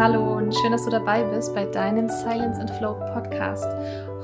Hallo 0.00 0.38
und 0.38 0.54
schön, 0.56 0.72
dass 0.72 0.86
du 0.86 0.90
dabei 0.90 1.22
bist 1.24 1.54
bei 1.54 1.66
deinem 1.66 2.08
Silence 2.08 2.58
and 2.58 2.70
Flow 2.70 2.94
Podcast. 3.12 3.66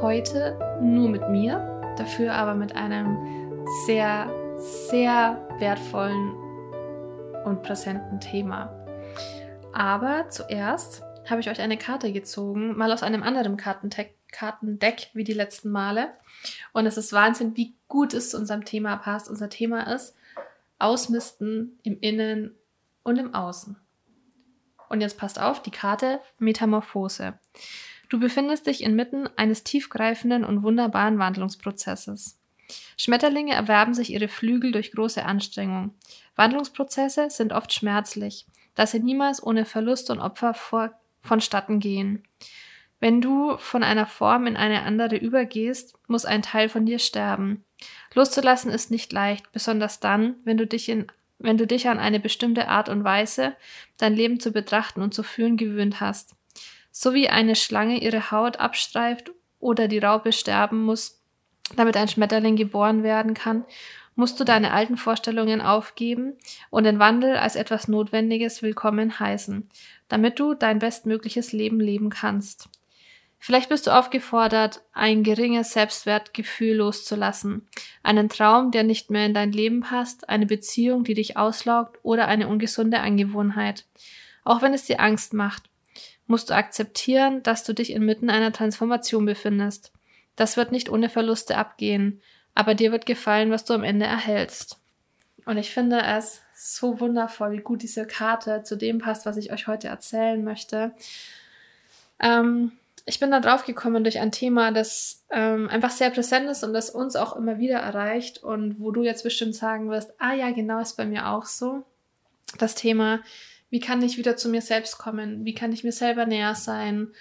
Heute 0.01 0.59
nur 0.81 1.07
mit 1.07 1.29
mir, 1.29 1.59
dafür 1.99 2.33
aber 2.33 2.55
mit 2.55 2.75
einem 2.75 3.67
sehr, 3.85 4.27
sehr 4.57 5.47
wertvollen 5.59 6.33
und 7.45 7.63
präsenten 7.63 8.21
Thema. 8.21 8.75
Aber 9.75 10.31
zuerst 10.31 11.03
habe 11.29 11.43
ich 11.43 11.51
euch 11.51 11.61
eine 11.61 11.77
Karte 11.77 12.11
gezogen, 12.11 12.75
mal 12.75 12.91
aus 12.91 13.03
einem 13.03 13.23
anderen 13.23 13.59
Kartendeck, 13.59 14.17
Kartendeck 14.33 15.11
wie 15.13 15.25
die 15.25 15.35
letzten 15.35 15.71
Male. 15.71 16.09
Und 16.73 16.87
es 16.87 16.97
ist 16.97 17.13
Wahnsinn, 17.13 17.55
wie 17.55 17.75
gut 17.87 18.15
es 18.15 18.31
zu 18.31 18.39
unserem 18.39 18.65
Thema 18.65 18.97
passt. 18.97 19.29
Unser 19.29 19.51
Thema 19.51 19.93
ist 19.95 20.17
Ausmisten 20.79 21.79
im 21.83 22.01
Innen 22.01 22.55
und 23.03 23.19
im 23.19 23.35
Außen. 23.35 23.77
Und 24.89 25.01
jetzt 25.01 25.19
passt 25.19 25.41
auf, 25.41 25.63
die 25.63 25.71
Karte 25.71 26.21
Metamorphose. 26.39 27.39
Du 28.09 28.21
befindest 28.21 28.67
dich 28.67 28.83
inmitten 28.83 29.29
eines 29.37 29.65
tiefgreifenden 29.65 30.45
und 30.45 30.63
wunderbaren 30.63 31.19
Wandlungsprozesses. 31.19 32.39
Schmetterlinge 32.97 33.55
erwerben 33.55 33.95
sich 33.95 34.13
ihre 34.13 34.29
Flügel 34.29 34.73
durch 34.73 34.93
große 34.93 35.25
Anstrengung. 35.25 35.95
Wandlungsprozesse 36.35 37.31
sind 37.31 37.53
oft 37.53 37.73
schmerzlich, 37.73 38.47
da 38.75 38.87
sie 38.87 39.01
niemals 39.01 39.43
ohne 39.43 39.65
Verlust 39.65 40.11
und 40.11 40.21
Opfer 40.21 40.55
vor, 40.55 40.93
vonstatten 41.21 41.81
gehen. 41.81 42.23
Wenn 42.99 43.21
du 43.21 43.57
von 43.59 43.83
einer 43.83 44.07
Form 44.07 44.47
in 44.47 44.57
eine 44.57 44.83
andere 44.83 45.17
übergehst, 45.17 45.99
muss 46.07 46.25
ein 46.25 46.43
Teil 46.43 46.69
von 46.69 46.87
dir 46.87 46.99
sterben. 46.99 47.65
Loszulassen 48.15 48.71
ist 48.71 48.91
nicht 48.91 49.13
leicht, 49.13 49.53
besonders 49.53 50.01
dann, 50.01 50.37
wenn 50.45 50.57
du 50.57 50.67
dich 50.67 50.89
in 50.89 51.07
wenn 51.39 51.59
du 51.59 51.67
dich 51.67 51.89
an 51.89 51.99
eine 51.99 52.21
bestimmte 52.21 52.69
Art 52.69 52.89
und 52.89 53.05
Weise, 53.05 53.55
dein 53.99 54.15
Leben 54.15 54.41
zu 54.41 54.53
betrachten 54.53 55.03
und 55.03 55.15
zu 55.15 55.23
fühlen 55.23 55.57
gewöhnt 55.57 56.01
hast. 56.01 56.35
So 56.91 57.13
wie 57.13 57.29
eine 57.29 57.57
Schlange 57.57 58.01
ihre 58.03 58.31
Haut 58.31 58.59
abstreift 58.59 59.33
oder 59.61 59.89
die 59.89 59.99
Raupe 59.99 60.33
sterben 60.33 60.83
muss, 60.83 61.23
damit 61.77 61.97
ein 61.97 62.09
Schmetterling 62.09 62.57
geboren 62.57 63.03
werden 63.03 63.35
kann, 63.35 63.65
musst 64.15 64.41
du 64.41 64.45
deine 64.45 64.73
alten 64.73 64.97
Vorstellungen 64.97 65.61
aufgeben 65.61 66.35
und 66.71 66.85
den 66.85 66.99
Wandel 66.99 67.37
als 67.37 67.55
etwas 67.55 67.87
Notwendiges 67.87 68.63
willkommen 68.63 69.21
heißen, 69.21 69.69
damit 70.09 70.41
du 70.41 70.55
dein 70.55 70.79
bestmögliches 70.79 71.53
Leben 71.53 71.81
leben 71.81 72.09
kannst. 72.09 72.69
Vielleicht 73.39 73.69
bist 73.69 73.87
du 73.87 73.91
aufgefordert, 73.91 74.83
ein 74.93 75.23
geringes 75.23 75.73
Selbstwertgefühl 75.73 76.77
loszulassen, 76.77 77.69
einen 78.03 78.29
Traum, 78.29 78.71
der 78.71 78.83
nicht 78.83 79.11
mehr 79.11 79.27
in 79.27 79.35
dein 79.35 79.53
Leben 79.53 79.81
passt, 79.81 80.29
eine 80.29 80.47
Beziehung, 80.47 81.05
die 81.05 81.15
dich 81.15 81.37
auslaugt 81.37 81.99
oder 82.03 82.29
eine 82.29 82.49
ungesunde 82.49 83.01
Angewohnheit. 83.01 83.85
Auch 84.45 84.63
wenn 84.63 84.75
es 84.75 84.87
dir 84.87 85.01
Angst 85.01 85.33
macht, 85.33 85.65
musst 86.27 86.51
du 86.51 86.55
akzeptieren, 86.55 87.43
dass 87.43 87.63
du 87.63 87.73
dich 87.73 87.93
inmitten 87.93 88.31
einer 88.31 88.53
Transformation 88.53 89.27
befindest. 89.27 89.93
Das 90.35 90.57
wird 90.57 90.73
nicht 90.73 90.91
ohne 90.91 91.09
Verluste 91.09 91.57
abgehen, 91.57 92.21
aber 92.55 92.75
dir 92.75 92.91
wird 92.91 93.07
gefallen, 93.07 93.51
was 93.51 93.65
du 93.65 93.75
am 93.75 93.85
Ende 93.85 94.07
erhältst. 94.07 94.81
Und 95.45 95.57
ich 95.59 95.71
finde 95.71 96.01
es 96.03 96.43
so 96.55 96.99
wundervoll, 97.01 97.53
wie 97.53 97.63
gut 97.63 97.83
diese 97.83 98.07
Karte 98.07 98.63
zu 98.65 98.77
dem 98.77 98.99
passt, 98.99 99.27
was 99.27 99.37
ich 99.37 99.53
euch 99.53 99.69
heute 99.69 99.89
erzählen 99.89 100.43
möchte. 100.43 100.93
Ähm, 102.19 102.73
ich 103.09 103.21
bin 103.21 103.31
da 103.31 103.39
drauf 103.39 103.65
gekommen 103.65 104.03
durch 104.03 104.19
ein 104.19 104.33
Thema, 104.33 104.73
das 104.73 105.25
ähm, 105.31 105.69
einfach 105.69 105.91
sehr 105.91 106.11
präsent 106.11 106.51
ist 106.51 106.65
und 106.65 106.73
das 106.73 106.91
uns 106.91 107.15
auch 107.15 107.37
immer 107.37 107.59
wieder 107.59 107.79
erreicht 107.79 108.43
und 108.43 108.81
wo 108.81 108.91
du 108.91 109.05
jetzt 109.05 109.23
bestimmt 109.23 109.55
sagen 109.55 109.89
wirst, 109.89 110.13
ah 110.19 110.35
ja, 110.35 110.51
genau 110.51 110.81
ist 110.81 110.97
bei 110.97 111.07
mir 111.07 111.29
auch 111.29 111.45
so. 111.45 111.85
Das 112.59 112.75
Thema, 112.75 113.21
wie 113.71 113.79
kann 113.79 114.03
ich 114.03 114.19
wieder 114.19 114.37
zu 114.37 114.49
mir 114.49 114.61
selbst 114.61 114.99
kommen? 114.99 115.45
Wie 115.45 115.55
kann 115.55 115.73
ich 115.73 115.85
mir 115.85 115.93
selber 115.93 116.27
näher 116.27 116.57
sein? 116.57 117.13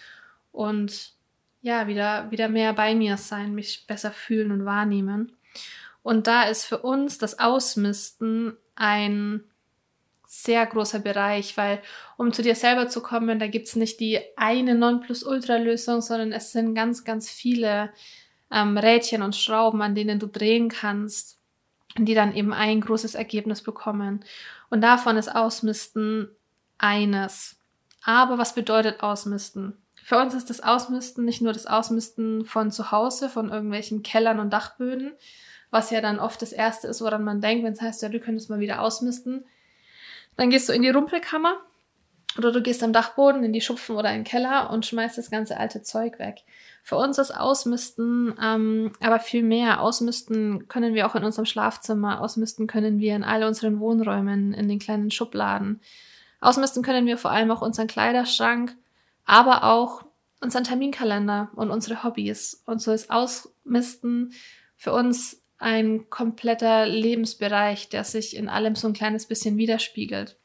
Und 0.51 1.13
ja, 1.61 1.87
wieder, 1.87 2.31
wieder 2.31 2.49
mehr 2.49 2.73
bei 2.73 2.95
mir 2.95 3.17
sein, 3.17 3.53
mich 3.53 3.85
besser 3.85 4.11
fühlen 4.11 4.51
und 4.51 4.65
wahrnehmen. 4.65 5.35
Und 6.01 6.25
da 6.25 6.43
ist 6.43 6.65
für 6.65 6.79
uns 6.79 7.19
das 7.19 7.37
Ausmisten 7.37 8.57
ein 8.75 9.43
sehr 10.43 10.65
großer 10.65 10.99
Bereich, 10.99 11.55
weil 11.57 11.81
um 12.17 12.33
zu 12.33 12.41
dir 12.41 12.55
selber 12.55 12.87
zu 12.89 13.01
kommen, 13.01 13.39
da 13.39 13.47
gibt's 13.47 13.75
nicht 13.75 13.99
die 13.99 14.19
eine 14.35 14.75
Nonplusultra-Lösung, 14.75 16.01
sondern 16.01 16.31
es 16.31 16.51
sind 16.51 16.75
ganz, 16.75 17.03
ganz 17.03 17.29
viele 17.29 17.91
ähm, 18.51 18.77
Rädchen 18.77 19.21
und 19.21 19.35
Schrauben, 19.35 19.81
an 19.81 19.95
denen 19.95 20.19
du 20.19 20.27
drehen 20.27 20.69
kannst, 20.69 21.39
die 21.97 22.13
dann 22.13 22.35
eben 22.35 22.53
ein 22.53 22.81
großes 22.81 23.15
Ergebnis 23.15 23.61
bekommen. 23.61 24.25
Und 24.69 24.81
davon 24.81 25.17
ist 25.17 25.33
Ausmisten 25.33 26.29
eines. 26.77 27.57
Aber 28.03 28.37
was 28.37 28.53
bedeutet 28.53 29.01
Ausmisten? 29.01 29.77
Für 30.03 30.19
uns 30.19 30.33
ist 30.33 30.49
das 30.49 30.61
Ausmisten 30.61 31.25
nicht 31.25 31.41
nur 31.41 31.53
das 31.53 31.65
Ausmisten 31.65 32.45
von 32.45 32.71
zu 32.71 32.91
Hause, 32.91 33.29
von 33.29 33.49
irgendwelchen 33.49 34.03
Kellern 34.03 34.39
und 34.39 34.51
Dachböden, 34.51 35.13
was 35.71 35.89
ja 35.89 36.01
dann 36.01 36.19
oft 36.19 36.41
das 36.41 36.51
Erste 36.51 36.87
ist, 36.87 37.01
woran 37.01 37.23
man 37.23 37.41
denkt, 37.41 37.63
wenn 37.63 37.73
es 37.73 37.81
heißt, 37.81 38.03
ja, 38.03 38.09
du 38.09 38.19
könntest 38.19 38.49
mal 38.49 38.59
wieder 38.59 38.81
ausmisten. 38.81 39.45
Dann 40.37 40.49
gehst 40.49 40.69
du 40.69 40.73
in 40.73 40.81
die 40.81 40.89
Rumpelkammer 40.89 41.57
oder 42.37 42.51
du 42.51 42.61
gehst 42.61 42.83
am 42.83 42.93
Dachboden 42.93 43.43
in 43.43 43.53
die 43.53 43.61
Schupfen 43.61 43.95
oder 43.95 44.09
in 44.09 44.19
den 44.19 44.23
Keller 44.23 44.69
und 44.69 44.85
schmeißt 44.85 45.17
das 45.17 45.31
ganze 45.31 45.57
alte 45.57 45.81
Zeug 45.81 46.19
weg. 46.19 46.43
Für 46.83 46.97
uns 46.97 47.17
ist 47.17 47.31
Ausmisten 47.31 48.35
ähm, 48.41 48.91
aber 48.99 49.19
viel 49.19 49.43
mehr. 49.43 49.81
Ausmisten 49.81 50.67
können 50.67 50.93
wir 50.93 51.07
auch 51.07 51.15
in 51.15 51.23
unserem 51.23 51.45
Schlafzimmer, 51.45 52.21
ausmisten 52.21 52.67
können 52.67 52.99
wir 52.99 53.15
in 53.15 53.23
all 53.23 53.43
unseren 53.43 53.79
Wohnräumen, 53.79 54.53
in 54.53 54.67
den 54.67 54.79
kleinen 54.79 55.11
Schubladen. 55.11 55.81
Ausmisten 56.41 56.83
können 56.83 57.07
wir 57.07 57.17
vor 57.17 57.31
allem 57.31 57.49
auch 57.51 57.61
unseren 57.61 57.87
Kleiderschrank, 57.87 58.75
aber 59.25 59.63
auch 59.63 60.05
unseren 60.41 60.63
Terminkalender 60.63 61.49
und 61.55 61.71
unsere 61.71 62.03
Hobbys. 62.03 62.61
Und 62.65 62.81
so 62.81 62.91
ist 62.91 63.09
Ausmisten 63.09 64.33
für 64.75 64.93
uns 64.93 65.41
ein 65.65 66.11
kompletter 66.11 66.85
Lebensbereich, 66.85 67.89
der 67.89 68.03
sich 68.03 68.35
in 68.35 68.49
allem 68.49 68.75
so 68.75 68.87
ein 68.87 68.93
kleines 68.93 69.25
bisschen 69.25 69.57
widerspiegelt. 69.57 70.37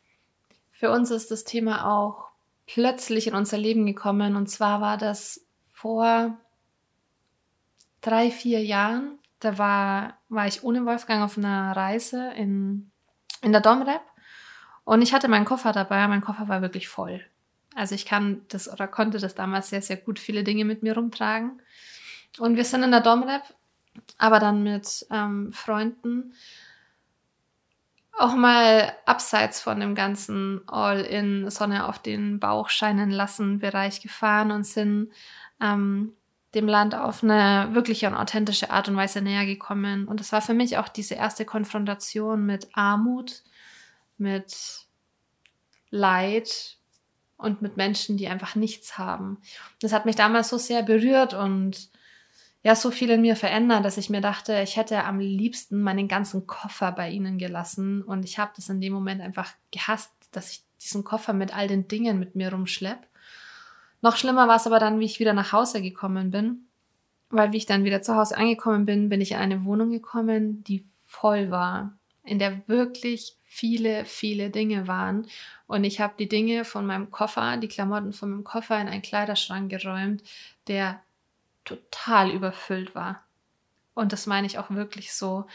Für 0.72 0.90
uns 0.90 1.10
ist 1.10 1.30
das 1.30 1.44
Thema 1.44 1.92
auch 1.92 2.30
plötzlich 2.66 3.26
in 3.26 3.34
unser 3.34 3.58
Leben 3.58 3.84
gekommen 3.84 4.34
und 4.34 4.48
zwar 4.48 4.80
war 4.80 4.96
das 4.96 5.44
vor 5.68 6.38
drei, 8.00 8.30
vier 8.30 8.64
Jahren. 8.64 9.18
Da 9.40 9.58
war, 9.58 10.16
war 10.30 10.46
ich 10.46 10.64
ohne 10.64 10.86
Wolfgang 10.86 11.22
auf 11.22 11.36
einer 11.36 11.76
Reise 11.76 12.32
in, 12.34 12.90
in 13.42 13.52
der 13.52 13.60
Domrep 13.60 14.00
und 14.84 15.02
ich 15.02 15.12
hatte 15.12 15.28
meinen 15.28 15.44
Koffer 15.44 15.72
dabei. 15.72 16.08
Mein 16.08 16.22
Koffer 16.22 16.48
war 16.48 16.62
wirklich 16.62 16.88
voll. 16.88 17.20
Also 17.74 17.94
ich 17.94 18.06
kann 18.06 18.40
das 18.48 18.72
oder 18.72 18.88
konnte 18.88 19.18
das 19.18 19.34
damals 19.34 19.68
sehr, 19.68 19.82
sehr 19.82 19.98
gut 19.98 20.18
viele 20.18 20.44
Dinge 20.44 20.64
mit 20.64 20.82
mir 20.82 20.94
rumtragen. 20.94 21.60
Und 22.38 22.56
wir 22.56 22.64
sind 22.64 22.84
in 22.84 22.90
der 22.90 23.02
Domrep 23.02 23.42
aber 24.18 24.38
dann 24.38 24.62
mit 24.62 25.06
ähm, 25.10 25.52
Freunden 25.52 26.34
auch 28.18 28.34
mal 28.34 28.92
abseits 29.06 29.60
von 29.60 29.80
dem 29.80 29.94
ganzen 29.94 30.60
All-in 30.68 31.48
Sonne 31.50 31.88
auf 31.88 31.98
den 31.98 32.38
Bauch 32.38 32.68
scheinen 32.68 33.10
lassen 33.10 33.60
Bereich 33.60 34.02
gefahren 34.02 34.50
und 34.50 34.66
sind 34.66 35.10
ähm, 35.60 36.12
dem 36.54 36.68
Land 36.68 36.94
auf 36.94 37.22
eine 37.22 37.70
wirkliche 37.72 38.08
und 38.08 38.14
authentische 38.14 38.70
Art 38.70 38.88
und 38.88 38.96
Weise 38.96 39.22
näher 39.22 39.46
gekommen. 39.46 40.06
Und 40.06 40.20
das 40.20 40.32
war 40.32 40.42
für 40.42 40.54
mich 40.54 40.76
auch 40.78 40.88
diese 40.88 41.14
erste 41.14 41.44
Konfrontation 41.44 42.44
mit 42.44 42.68
Armut, 42.74 43.42
mit 44.18 44.86
Leid 45.90 46.76
und 47.36 47.62
mit 47.62 47.76
Menschen, 47.76 48.16
die 48.16 48.28
einfach 48.28 48.54
nichts 48.54 48.98
haben. 48.98 49.38
Das 49.80 49.92
hat 49.92 50.06
mich 50.06 50.16
damals 50.16 50.48
so 50.48 50.58
sehr 50.58 50.82
berührt 50.82 51.34
und 51.34 51.89
ja 52.62 52.74
so 52.74 52.90
viel 52.90 53.10
in 53.10 53.22
mir 53.22 53.36
verändert, 53.36 53.84
dass 53.84 53.96
ich 53.96 54.10
mir 54.10 54.20
dachte, 54.20 54.60
ich 54.62 54.76
hätte 54.76 55.04
am 55.04 55.18
liebsten 55.18 55.80
meinen 55.82 56.08
ganzen 56.08 56.46
Koffer 56.46 56.92
bei 56.92 57.10
ihnen 57.10 57.38
gelassen. 57.38 58.02
Und 58.02 58.24
ich 58.24 58.38
habe 58.38 58.52
das 58.56 58.68
in 58.68 58.80
dem 58.80 58.92
Moment 58.92 59.22
einfach 59.22 59.52
gehasst, 59.70 60.12
dass 60.32 60.52
ich 60.52 60.62
diesen 60.82 61.04
Koffer 61.04 61.32
mit 61.32 61.54
all 61.54 61.68
den 61.68 61.88
Dingen 61.88 62.18
mit 62.18 62.34
mir 62.34 62.52
rumschlepp. 62.52 63.06
Noch 64.02 64.16
schlimmer 64.16 64.48
war 64.48 64.56
es 64.56 64.66
aber 64.66 64.78
dann, 64.78 64.98
wie 65.00 65.04
ich 65.04 65.20
wieder 65.20 65.32
nach 65.32 65.52
Hause 65.52 65.82
gekommen 65.82 66.30
bin. 66.30 66.66
Weil 67.30 67.52
wie 67.52 67.58
ich 67.58 67.66
dann 67.66 67.84
wieder 67.84 68.02
zu 68.02 68.16
Hause 68.16 68.36
angekommen 68.36 68.86
bin, 68.86 69.08
bin 69.08 69.20
ich 69.20 69.32
in 69.32 69.38
eine 69.38 69.64
Wohnung 69.64 69.90
gekommen, 69.90 70.64
die 70.64 70.84
voll 71.06 71.50
war, 71.50 71.96
in 72.24 72.38
der 72.38 72.66
wirklich 72.66 73.36
viele, 73.44 74.04
viele 74.04 74.50
Dinge 74.50 74.88
waren. 74.88 75.26
Und 75.66 75.84
ich 75.84 76.00
habe 76.00 76.14
die 76.18 76.28
Dinge 76.28 76.64
von 76.64 76.86
meinem 76.86 77.10
Koffer, 77.10 77.56
die 77.56 77.68
Klamotten 77.68 78.12
von 78.12 78.30
meinem 78.30 78.44
Koffer 78.44 78.80
in 78.80 78.88
einen 78.88 79.02
Kleiderschrank 79.02 79.70
geräumt, 79.70 80.22
der 80.66 81.00
total 81.64 82.30
überfüllt 82.30 82.94
war. 82.94 83.24
Und 83.94 84.12
das 84.12 84.26
meine 84.26 84.46
ich 84.46 84.58
auch 84.58 84.70
wirklich 84.70 85.12
so. 85.12 85.46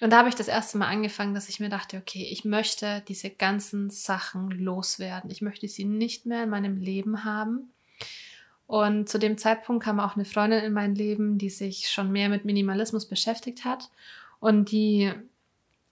Und 0.00 0.10
da 0.10 0.18
habe 0.18 0.28
ich 0.28 0.34
das 0.34 0.48
erste 0.48 0.76
Mal 0.76 0.88
angefangen, 0.88 1.34
dass 1.34 1.48
ich 1.48 1.60
mir 1.60 1.70
dachte, 1.70 1.96
okay, 1.96 2.26
ich 2.30 2.44
möchte 2.44 3.02
diese 3.08 3.30
ganzen 3.30 3.88
Sachen 3.88 4.50
loswerden. 4.50 5.30
Ich 5.30 5.40
möchte 5.40 5.68
sie 5.68 5.84
nicht 5.84 6.26
mehr 6.26 6.42
in 6.42 6.50
meinem 6.50 6.76
Leben 6.76 7.24
haben. 7.24 7.70
Und 8.66 9.08
zu 9.08 9.18
dem 9.18 9.38
Zeitpunkt 9.38 9.84
kam 9.84 10.00
auch 10.00 10.16
eine 10.16 10.24
Freundin 10.24 10.64
in 10.64 10.72
mein 10.72 10.94
Leben, 10.94 11.38
die 11.38 11.50
sich 11.50 11.88
schon 11.88 12.10
mehr 12.12 12.28
mit 12.28 12.44
Minimalismus 12.44 13.06
beschäftigt 13.06 13.64
hat 13.64 13.90
und 14.40 14.70
die 14.70 15.12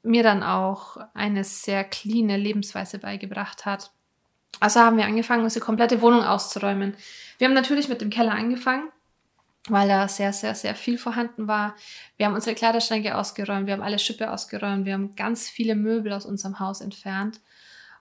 mir 0.03 0.23
dann 0.23 0.43
auch 0.43 0.99
eine 1.15 1.45
sehr 1.45 1.85
cleane 1.85 2.37
Lebensweise 2.37 2.99
beigebracht 2.99 3.65
hat. 3.65 3.91
Also 4.61 4.81
haben 4.81 4.97
wir 4.97 5.07
angefangen, 5.07 5.45
unsere 5.45 5.65
komplette 5.65 6.03
Wohnung 6.03 6.23
auszuräumen. 6.23 6.95
Wir 7.39 7.47
haben 7.47 7.55
natürlich 7.55 7.89
mit 7.89 8.01
dem 8.01 8.11
Keller 8.11 8.33
angefangen, 8.33 8.89
weil 9.69 9.89
da 9.89 10.09
sehr, 10.09 10.33
sehr, 10.33 10.55
sehr 10.55 10.75
viel 10.75 10.99
vorhanden 10.99 11.49
war. 11.49 11.75
Wir 12.17 12.27
haben 12.27 12.35
unsere 12.35 12.55
Kleiderschränke 12.55 13.17
ausgeräumt, 13.17 13.67
wir 13.67 13.75
haben 13.75 13.83
alle 13.83 13.99
Schippe 13.99 14.31
ausgeräumt, 14.31 14.85
wir 14.85 14.93
haben 14.93 15.15
ganz 15.17 15.49
viele 15.49 15.75
Möbel 15.75 16.13
aus 16.13 16.27
unserem 16.27 16.61
Haus 16.61 16.81
entfernt 16.81 17.41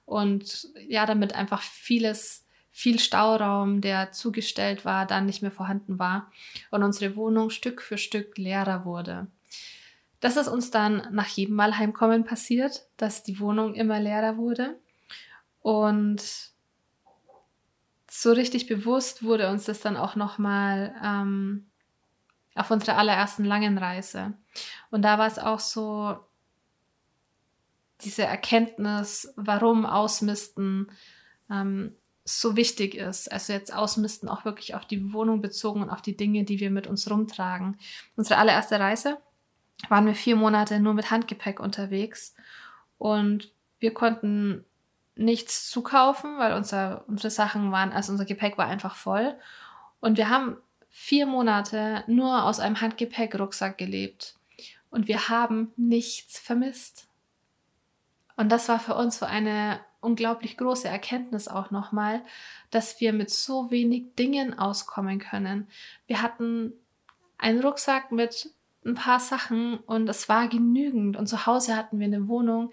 und 0.06 0.68
ja, 0.88 1.06
damit 1.06 1.34
einfach 1.34 1.62
vieles, 1.62 2.46
viel 2.72 3.00
Stauraum, 3.00 3.82
der 3.82 4.12
zugestellt 4.12 4.84
war, 4.84 5.06
dann 5.06 5.26
nicht 5.26 5.42
mehr 5.42 5.52
vorhanden 5.52 6.00
war 6.00 6.32
und 6.72 6.84
unsere 6.84 7.16
Wohnung 7.16 7.50
Stück 7.50 7.82
für 7.82 7.98
Stück 7.98 8.38
leerer 8.38 8.84
wurde. 8.84 9.28
Das 10.20 10.38
ist 10.38 10.48
uns 10.48 10.72
dann 10.72 11.08
nach 11.12 11.28
jedem 11.28 11.56
Mal 11.56 11.78
Heimkommen 11.78 12.24
passiert, 12.26 12.88
dass 12.98 13.24
die 13.24 13.40
Wohnung 13.40 13.76
immer 13.76 14.00
leerer 14.00 14.38
wurde 14.38 14.80
und 15.62 16.53
so 18.16 18.32
richtig 18.32 18.68
bewusst 18.68 19.24
wurde 19.24 19.50
uns 19.50 19.66
das 19.66 19.80
dann 19.80 19.98
auch 19.98 20.16
nochmal 20.16 20.96
ähm, 21.04 21.66
auf 22.54 22.70
unserer 22.70 23.00
allerersten 23.00 23.44
langen 23.44 23.80
Reise. 23.80 24.34
Und 24.92 25.02
da 25.02 25.18
war 25.18 25.26
es 25.26 25.40
auch 25.40 25.60
so 25.60 26.20
diese 28.02 28.22
Erkenntnis, 28.24 29.34
warum 29.36 29.88
Ausmisten 29.88 30.92
ähm, 31.50 31.96
so 32.24 32.56
wichtig 32.56 32.94
ist. 32.94 33.32
Also 33.32 33.52
jetzt 33.52 33.74
Ausmisten 33.74 34.30
auch 34.30 34.46
wirklich 34.46 34.76
auf 34.76 34.86
die 34.86 35.12
Wohnung 35.12 35.42
bezogen 35.42 35.82
und 35.82 35.90
auf 35.90 36.04
die 36.04 36.16
Dinge, 36.16 36.44
die 36.44 36.60
wir 36.60 36.70
mit 36.70 36.86
uns 36.86 37.10
rumtragen. 37.10 37.80
Unsere 38.16 38.38
allererste 38.38 38.80
Reise 38.80 39.18
waren 39.90 40.06
wir 40.06 40.14
vier 40.14 40.36
Monate 40.36 40.80
nur 40.80 40.94
mit 40.94 41.10
Handgepäck 41.10 41.60
unterwegs 41.60 42.36
und 43.00 43.52
wir 43.80 43.92
konnten 43.92 44.66
nichts 45.16 45.70
zukaufen, 45.70 46.38
weil 46.38 46.54
unser, 46.54 47.04
unsere 47.08 47.30
Sachen 47.30 47.72
waren, 47.72 47.92
also 47.92 48.12
unser 48.12 48.26
Gepäck 48.26 48.58
war 48.58 48.68
einfach 48.68 48.96
voll. 48.96 49.36
Und 50.00 50.18
wir 50.18 50.30
haben 50.30 50.58
vier 50.90 51.26
Monate 51.26 52.04
nur 52.08 52.44
aus 52.44 52.60
einem 52.60 52.82
Handgepäckrucksack 52.82 53.78
gelebt. 53.78 54.36
Und 54.90 55.08
wir 55.08 55.30
haben 55.30 55.72
nichts 55.76 56.40
vermisst. 56.40 57.08
Und 58.36 58.52
das 58.52 58.70
war 58.70 58.80
für 58.80 58.96
uns 58.96 59.20
so 59.20 59.26
eine 59.26 59.80
unglaublich 60.02 60.58
große 60.58 60.88
Erkenntnis 60.88 61.48
auch 61.48 61.72
nochmal, 61.72 62.22
dass 62.72 63.00
wir 63.00 63.14
mit 63.14 63.30
so 63.30 63.72
wenig 63.72 64.16
Dingen 64.16 64.58
auskommen 64.58 65.20
können. 65.20 65.68
Wir 66.08 66.22
hatten 66.22 66.74
einen 67.38 67.62
Rucksack 67.62 68.12
mit 68.12 68.50
ein 68.86 68.96
paar 68.96 69.20
Sachen 69.20 69.78
und 69.78 70.10
es 70.10 70.30
war 70.30 70.48
genügend. 70.48 71.18
Und 71.18 71.28
zu 71.28 71.46
Hause 71.46 71.76
hatten 71.76 72.00
wir 72.00 72.08
eine 72.08 72.28
Wohnung, 72.28 72.72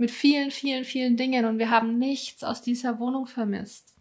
mit 0.00 0.10
vielen, 0.10 0.50
vielen, 0.50 0.84
vielen 0.84 1.16
Dingen 1.16 1.44
und 1.44 1.58
wir 1.58 1.70
haben 1.70 1.98
nichts 1.98 2.42
aus 2.42 2.62
dieser 2.62 2.98
Wohnung 2.98 3.26
vermisst. 3.26 3.94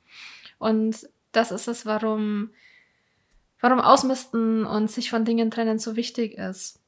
Und 0.58 1.10
das 1.34 1.52
ist 1.52 1.68
es, 1.68 1.86
warum, 1.86 2.52
warum 3.60 3.80
Ausmisten 3.80 4.66
und 4.66 4.90
sich 4.90 5.10
von 5.10 5.26
Dingen 5.26 5.52
trennen 5.52 5.78
so 5.78 5.98
wichtig 5.98 6.38
ist. 6.38 6.79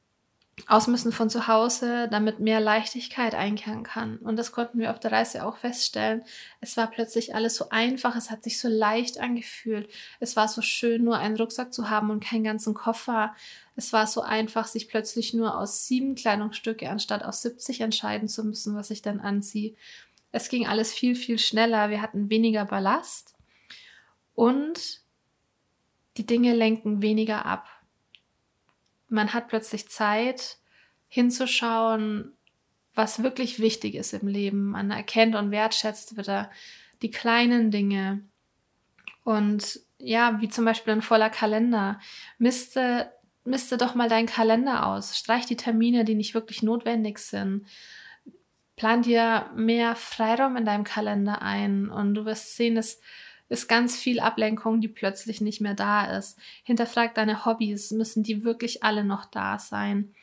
Ausmisten 0.66 1.12
von 1.12 1.30
zu 1.30 1.48
Hause, 1.48 2.08
damit 2.10 2.38
mehr 2.38 2.60
Leichtigkeit 2.60 3.34
einkehren 3.34 3.82
kann. 3.84 4.18
Und 4.18 4.36
das 4.36 4.52
konnten 4.52 4.78
wir 4.78 4.90
auf 4.90 5.00
der 5.00 5.10
Reise 5.10 5.46
auch 5.46 5.56
feststellen. 5.56 6.22
Es 6.60 6.76
war 6.76 6.90
plötzlich 6.90 7.34
alles 7.34 7.56
so 7.56 7.70
einfach, 7.70 8.16
es 8.16 8.30
hat 8.30 8.44
sich 8.44 8.60
so 8.60 8.68
leicht 8.68 9.18
angefühlt. 9.18 9.88
Es 10.20 10.36
war 10.36 10.48
so 10.48 10.60
schön, 10.60 11.04
nur 11.04 11.16
einen 11.16 11.36
Rucksack 11.36 11.72
zu 11.72 11.88
haben 11.88 12.10
und 12.10 12.22
keinen 12.22 12.44
ganzen 12.44 12.74
Koffer. 12.74 13.34
Es 13.76 13.94
war 13.94 14.06
so 14.06 14.20
einfach, 14.20 14.66
sich 14.66 14.88
plötzlich 14.88 15.32
nur 15.32 15.58
aus 15.58 15.86
sieben 15.88 16.14
Kleidungsstücke 16.14 16.90
anstatt 16.90 17.24
aus 17.24 17.40
70 17.42 17.80
entscheiden 17.80 18.28
zu 18.28 18.44
müssen, 18.44 18.76
was 18.76 18.90
ich 18.90 19.00
dann 19.00 19.20
anziehe. 19.20 19.74
Es 20.32 20.50
ging 20.50 20.66
alles 20.66 20.92
viel, 20.92 21.14
viel 21.14 21.38
schneller. 21.38 21.88
Wir 21.88 22.02
hatten 22.02 22.28
weniger 22.28 22.66
Ballast 22.66 23.34
und 24.34 25.00
die 26.18 26.26
Dinge 26.26 26.54
lenken 26.54 27.00
weniger 27.00 27.46
ab 27.46 27.66
man 29.12 29.32
hat 29.34 29.48
plötzlich 29.48 29.88
Zeit 29.88 30.56
hinzuschauen, 31.08 32.32
was 32.94 33.22
wirklich 33.22 33.60
wichtig 33.60 33.94
ist 33.94 34.14
im 34.14 34.26
Leben. 34.26 34.70
Man 34.70 34.90
erkennt 34.90 35.34
und 35.34 35.50
wertschätzt 35.50 36.16
wieder 36.16 36.50
die 37.02 37.10
kleinen 37.10 37.70
Dinge. 37.70 38.22
Und 39.24 39.80
ja, 39.98 40.40
wie 40.40 40.48
zum 40.48 40.64
Beispiel 40.64 40.94
ein 40.94 41.02
voller 41.02 41.30
Kalender. 41.30 42.00
Miste, 42.38 43.12
miste 43.44 43.76
doch 43.76 43.94
mal 43.94 44.08
deinen 44.08 44.26
Kalender 44.26 44.86
aus. 44.86 45.16
Streich 45.16 45.46
die 45.46 45.56
Termine, 45.56 46.04
die 46.04 46.14
nicht 46.14 46.34
wirklich 46.34 46.62
notwendig 46.62 47.18
sind. 47.18 47.66
Plan 48.76 49.02
dir 49.02 49.50
mehr 49.54 49.94
Freiraum 49.94 50.56
in 50.56 50.64
deinem 50.64 50.84
Kalender 50.84 51.42
ein 51.42 51.90
und 51.90 52.14
du 52.14 52.24
wirst 52.24 52.56
sehen, 52.56 52.74
dass 52.74 53.00
ist 53.52 53.68
ganz 53.68 53.96
viel 53.96 54.18
Ablenkung, 54.18 54.80
die 54.80 54.88
plötzlich 54.88 55.42
nicht 55.42 55.60
mehr 55.60 55.74
da 55.74 56.16
ist. 56.16 56.38
Hinterfrag 56.64 57.14
deine 57.14 57.44
Hobbys, 57.44 57.90
müssen 57.90 58.22
die 58.22 58.44
wirklich 58.44 58.82
alle 58.82 59.04
noch 59.04 59.26
da 59.26 59.58
sein? 59.58 60.14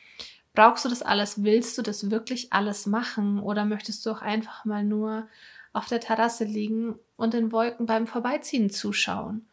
Brauchst 0.52 0.84
du 0.84 0.88
das 0.88 1.02
alles? 1.02 1.44
Willst 1.44 1.78
du 1.78 1.82
das 1.82 2.10
wirklich 2.10 2.52
alles 2.52 2.86
machen? 2.86 3.38
Oder 3.38 3.64
möchtest 3.64 4.04
du 4.04 4.10
auch 4.10 4.20
einfach 4.20 4.64
mal 4.64 4.82
nur 4.82 5.28
auf 5.72 5.86
der 5.86 6.00
Terrasse 6.00 6.44
liegen 6.44 6.96
und 7.16 7.32
den 7.32 7.52
Wolken 7.52 7.86
beim 7.86 8.08
Vorbeiziehen 8.08 8.68
zuschauen? 8.68 9.48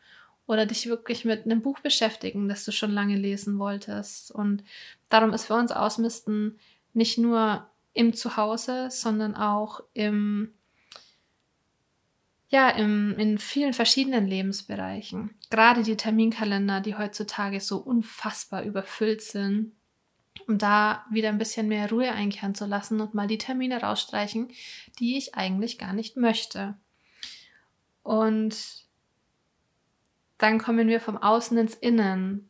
Oder 0.48 0.66
dich 0.66 0.88
wirklich 0.88 1.24
mit 1.24 1.46
einem 1.46 1.62
Buch 1.62 1.80
beschäftigen, 1.80 2.50
das 2.50 2.66
du 2.66 2.72
schon 2.72 2.92
lange 2.92 3.16
lesen 3.16 3.60
wolltest? 3.60 4.32
Und 4.32 4.64
darum 5.10 5.34
ist 5.34 5.46
für 5.46 5.54
uns 5.54 5.72
Ausmisten 5.72 6.58
nicht 6.96 7.20
nur 7.20 7.68
im 7.94 8.14
Zuhause, 8.14 8.88
sondern 8.90 9.36
auch 9.36 9.82
im 9.94 10.52
ja, 12.50 12.70
im, 12.70 13.18
in 13.18 13.38
vielen 13.38 13.74
verschiedenen 13.74 14.26
Lebensbereichen. 14.26 15.36
Gerade 15.50 15.84
die 15.84 15.98
Terminkalender, 15.98 16.80
die 16.80 16.96
heutzutage 16.96 17.60
so 17.60 17.78
unfassbar 17.78 18.64
überfüllt 18.64 19.22
sind, 19.22 19.74
um 20.48 20.58
da 20.58 21.06
wieder 21.12 21.30
ein 21.30 21.38
bisschen 21.38 21.68
mehr 21.68 21.90
Ruhe 21.90 22.12
einkehren 22.12 22.56
zu 22.56 22.66
lassen 22.66 23.02
und 23.02 23.14
mal 23.14 23.28
die 23.28 23.38
Termine 23.38 23.82
rausstreichen, 23.82 24.50
die 25.00 25.18
ich 25.18 25.36
eigentlich 25.36 25.78
gar 25.78 25.94
nicht 25.94 26.16
möchte. 26.16 26.76
Und 28.04 28.56
dann 30.38 30.60
kommen 30.60 30.88
wir 30.88 31.02
vom 31.02 31.18
Außen 31.18 31.58
ins 31.58 31.74
Innen 31.74 32.50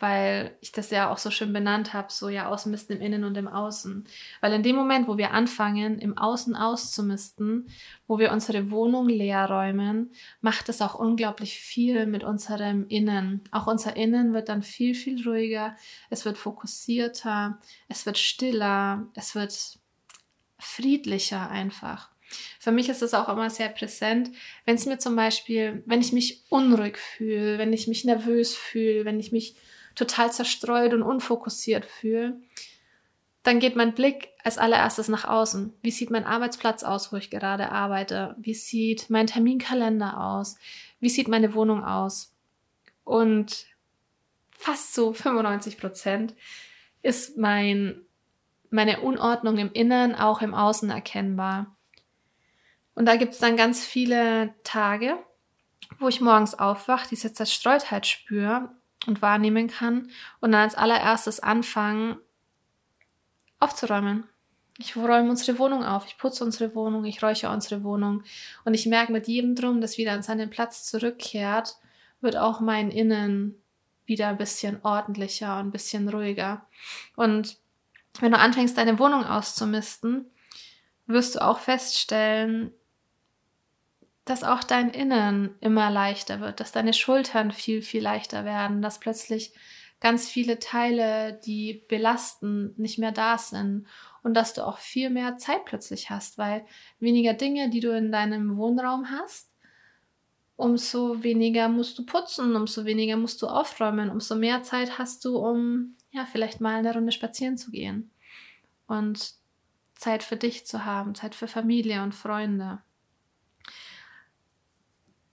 weil 0.00 0.56
ich 0.60 0.72
das 0.72 0.90
ja 0.90 1.10
auch 1.10 1.18
so 1.18 1.30
schön 1.30 1.52
benannt 1.52 1.92
habe, 1.92 2.12
so 2.12 2.28
ja 2.28 2.48
ausmisten 2.48 2.96
im 2.96 3.02
Innen 3.02 3.24
und 3.24 3.36
im 3.36 3.48
Außen. 3.48 4.04
Weil 4.40 4.52
in 4.52 4.62
dem 4.62 4.76
Moment, 4.76 5.08
wo 5.08 5.18
wir 5.18 5.32
anfangen, 5.32 5.98
im 5.98 6.16
Außen 6.16 6.54
auszumisten, 6.54 7.68
wo 8.06 8.18
wir 8.18 8.32
unsere 8.32 8.70
Wohnung 8.70 9.08
leer 9.08 9.46
räumen, 9.46 10.12
macht 10.40 10.68
es 10.68 10.80
auch 10.80 10.94
unglaublich 10.94 11.58
viel 11.58 12.06
mit 12.06 12.24
unserem 12.24 12.86
Innen. 12.88 13.42
Auch 13.50 13.66
unser 13.66 13.96
Innen 13.96 14.32
wird 14.32 14.48
dann 14.48 14.62
viel, 14.62 14.94
viel 14.94 15.26
ruhiger, 15.26 15.76
es 16.10 16.24
wird 16.24 16.38
fokussierter, 16.38 17.58
es 17.88 18.06
wird 18.06 18.18
stiller, 18.18 19.06
es 19.14 19.34
wird 19.34 19.78
friedlicher 20.58 21.50
einfach. 21.50 22.10
Für 22.58 22.72
mich 22.72 22.88
ist 22.88 23.02
es 23.02 23.14
auch 23.14 23.28
immer 23.28 23.48
sehr 23.48 23.68
präsent, 23.68 24.30
wenn 24.66 24.74
es 24.74 24.86
mir 24.86 24.98
zum 24.98 25.16
Beispiel, 25.16 25.82
wenn 25.86 26.00
ich 26.00 26.12
mich 26.12 26.44
unruhig 26.50 26.98
fühle, 26.98 27.58
wenn 27.58 27.72
ich 27.72 27.88
mich 27.88 28.04
nervös 28.04 28.54
fühle, 28.54 29.04
wenn 29.04 29.18
ich 29.18 29.32
mich 29.32 29.56
total 29.98 30.32
zerstreut 30.32 30.94
und 30.94 31.02
unfokussiert 31.02 31.84
fühle, 31.84 32.40
dann 33.42 33.60
geht 33.60 33.76
mein 33.76 33.94
Blick 33.94 34.28
als 34.44 34.58
allererstes 34.58 35.08
nach 35.08 35.24
außen. 35.24 35.72
Wie 35.82 35.90
sieht 35.90 36.10
mein 36.10 36.24
Arbeitsplatz 36.24 36.82
aus, 36.82 37.12
wo 37.12 37.16
ich 37.16 37.30
gerade 37.30 37.70
arbeite? 37.72 38.36
Wie 38.38 38.54
sieht 38.54 39.10
mein 39.10 39.26
Terminkalender 39.26 40.20
aus? 40.20 40.56
Wie 41.00 41.08
sieht 41.08 41.28
meine 41.28 41.54
Wohnung 41.54 41.84
aus? 41.84 42.34
Und 43.04 43.66
fast 44.50 44.94
so 44.94 45.12
95 45.12 45.78
Prozent 45.78 46.34
ist 47.02 47.38
mein, 47.38 48.02
meine 48.70 49.00
Unordnung 49.00 49.56
im 49.58 49.72
Inneren 49.72 50.14
auch 50.14 50.42
im 50.42 50.54
Außen 50.54 50.90
erkennbar. 50.90 51.74
Und 52.94 53.06
da 53.06 53.16
gibt 53.16 53.32
es 53.32 53.38
dann 53.38 53.56
ganz 53.56 53.84
viele 53.84 54.54
Tage, 54.62 55.16
wo 55.98 56.08
ich 56.08 56.20
morgens 56.20 56.58
aufwache, 56.58 57.08
diese 57.08 57.32
Zerstreutheit 57.32 58.06
spüre 58.06 58.70
und 59.08 59.22
wahrnehmen 59.22 59.66
kann 59.66 60.10
und 60.40 60.52
dann 60.52 60.60
als 60.60 60.74
allererstes 60.74 61.40
anfangen 61.40 62.18
aufzuräumen. 63.58 64.24
Ich 64.78 64.96
räume 64.96 65.30
unsere 65.30 65.58
Wohnung 65.58 65.84
auf, 65.84 66.06
ich 66.06 66.18
putze 66.18 66.44
unsere 66.44 66.72
Wohnung, 66.76 67.04
ich 67.04 67.20
räuchere 67.20 67.52
unsere 67.52 67.82
Wohnung 67.82 68.22
und 68.64 68.74
ich 68.74 68.86
merke 68.86 69.10
mit 69.10 69.26
jedem 69.26 69.56
Drum, 69.56 69.80
das 69.80 69.98
wieder 69.98 70.12
an 70.12 70.22
seinen 70.22 70.50
Platz 70.50 70.84
zurückkehrt, 70.84 71.76
wird 72.20 72.36
auch 72.36 72.60
mein 72.60 72.92
Innen 72.92 73.60
wieder 74.06 74.28
ein 74.28 74.38
bisschen 74.38 74.78
ordentlicher 74.84 75.58
und 75.58 75.66
ein 75.66 75.72
bisschen 75.72 76.08
ruhiger. 76.08 76.66
Und 77.16 77.58
wenn 78.20 78.32
du 78.32 78.38
anfängst, 78.38 78.78
deine 78.78 78.98
Wohnung 78.98 79.24
auszumisten, 79.24 80.26
wirst 81.06 81.34
du 81.34 81.44
auch 81.44 81.58
feststellen, 81.58 82.72
dass 84.28 84.44
auch 84.44 84.62
dein 84.62 84.90
Innen 84.90 85.54
immer 85.60 85.90
leichter 85.90 86.40
wird, 86.40 86.60
dass 86.60 86.72
deine 86.72 86.92
Schultern 86.92 87.50
viel, 87.52 87.82
viel 87.82 88.02
leichter 88.02 88.44
werden, 88.44 88.82
dass 88.82 89.00
plötzlich 89.00 89.52
ganz 90.00 90.28
viele 90.28 90.58
Teile, 90.58 91.40
die 91.44 91.84
belasten, 91.88 92.74
nicht 92.76 92.98
mehr 92.98 93.12
da 93.12 93.38
sind 93.38 93.86
und 94.22 94.34
dass 94.34 94.54
du 94.54 94.66
auch 94.66 94.78
viel 94.78 95.10
mehr 95.10 95.38
Zeit 95.38 95.64
plötzlich 95.64 96.10
hast, 96.10 96.38
weil 96.38 96.64
weniger 97.00 97.34
Dinge, 97.34 97.70
die 97.70 97.80
du 97.80 97.96
in 97.96 98.12
deinem 98.12 98.56
Wohnraum 98.56 99.10
hast, 99.10 99.50
umso 100.56 101.22
weniger 101.22 101.68
musst 101.68 101.98
du 101.98 102.04
putzen, 102.04 102.54
umso 102.56 102.84
weniger 102.84 103.16
musst 103.16 103.40
du 103.42 103.46
aufräumen, 103.46 104.10
umso 104.10 104.34
mehr 104.34 104.62
Zeit 104.62 104.98
hast 104.98 105.24
du, 105.24 105.38
um 105.38 105.96
ja, 106.10 106.26
vielleicht 106.26 106.60
mal 106.60 106.76
eine 106.76 106.92
Runde 106.94 107.12
spazieren 107.12 107.56
zu 107.56 107.70
gehen 107.70 108.10
und 108.86 109.34
Zeit 109.94 110.22
für 110.22 110.36
dich 110.36 110.66
zu 110.66 110.84
haben, 110.84 111.14
Zeit 111.14 111.34
für 111.34 111.48
Familie 111.48 112.02
und 112.02 112.14
Freunde. 112.14 112.80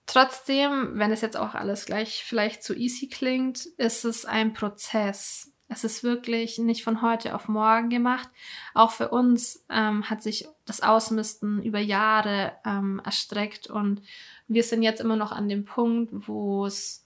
Trotzdem, 0.06 0.92
wenn 0.94 1.10
es 1.10 1.20
jetzt 1.20 1.36
auch 1.36 1.54
alles 1.54 1.84
gleich 1.84 2.24
vielleicht 2.24 2.62
zu 2.62 2.74
easy 2.74 3.08
klingt, 3.08 3.66
ist 3.76 4.04
es 4.04 4.24
ein 4.24 4.52
Prozess. 4.52 5.52
Es 5.68 5.82
ist 5.82 6.04
wirklich 6.04 6.58
nicht 6.58 6.84
von 6.84 7.02
heute 7.02 7.34
auf 7.34 7.48
morgen 7.48 7.90
gemacht. 7.90 8.28
Auch 8.72 8.92
für 8.92 9.08
uns 9.08 9.64
ähm, 9.68 10.08
hat 10.08 10.22
sich 10.22 10.46
das 10.64 10.80
Ausmisten 10.80 11.60
über 11.60 11.80
Jahre 11.80 12.52
ähm, 12.64 13.00
erstreckt 13.04 13.66
und 13.66 14.00
wir 14.46 14.62
sind 14.62 14.84
jetzt 14.84 15.00
immer 15.00 15.16
noch 15.16 15.32
an 15.32 15.48
dem 15.48 15.64
Punkt, 15.64 16.28
wo 16.28 16.66
es 16.66 17.02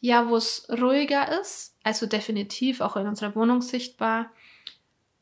ja, 0.00 0.28
wo 0.28 0.36
es 0.36 0.68
ruhiger 0.70 1.40
ist, 1.40 1.78
also 1.82 2.04
definitiv 2.04 2.82
auch 2.82 2.94
in 2.96 3.06
unserer 3.06 3.34
Wohnung 3.34 3.62
sichtbar. 3.62 4.30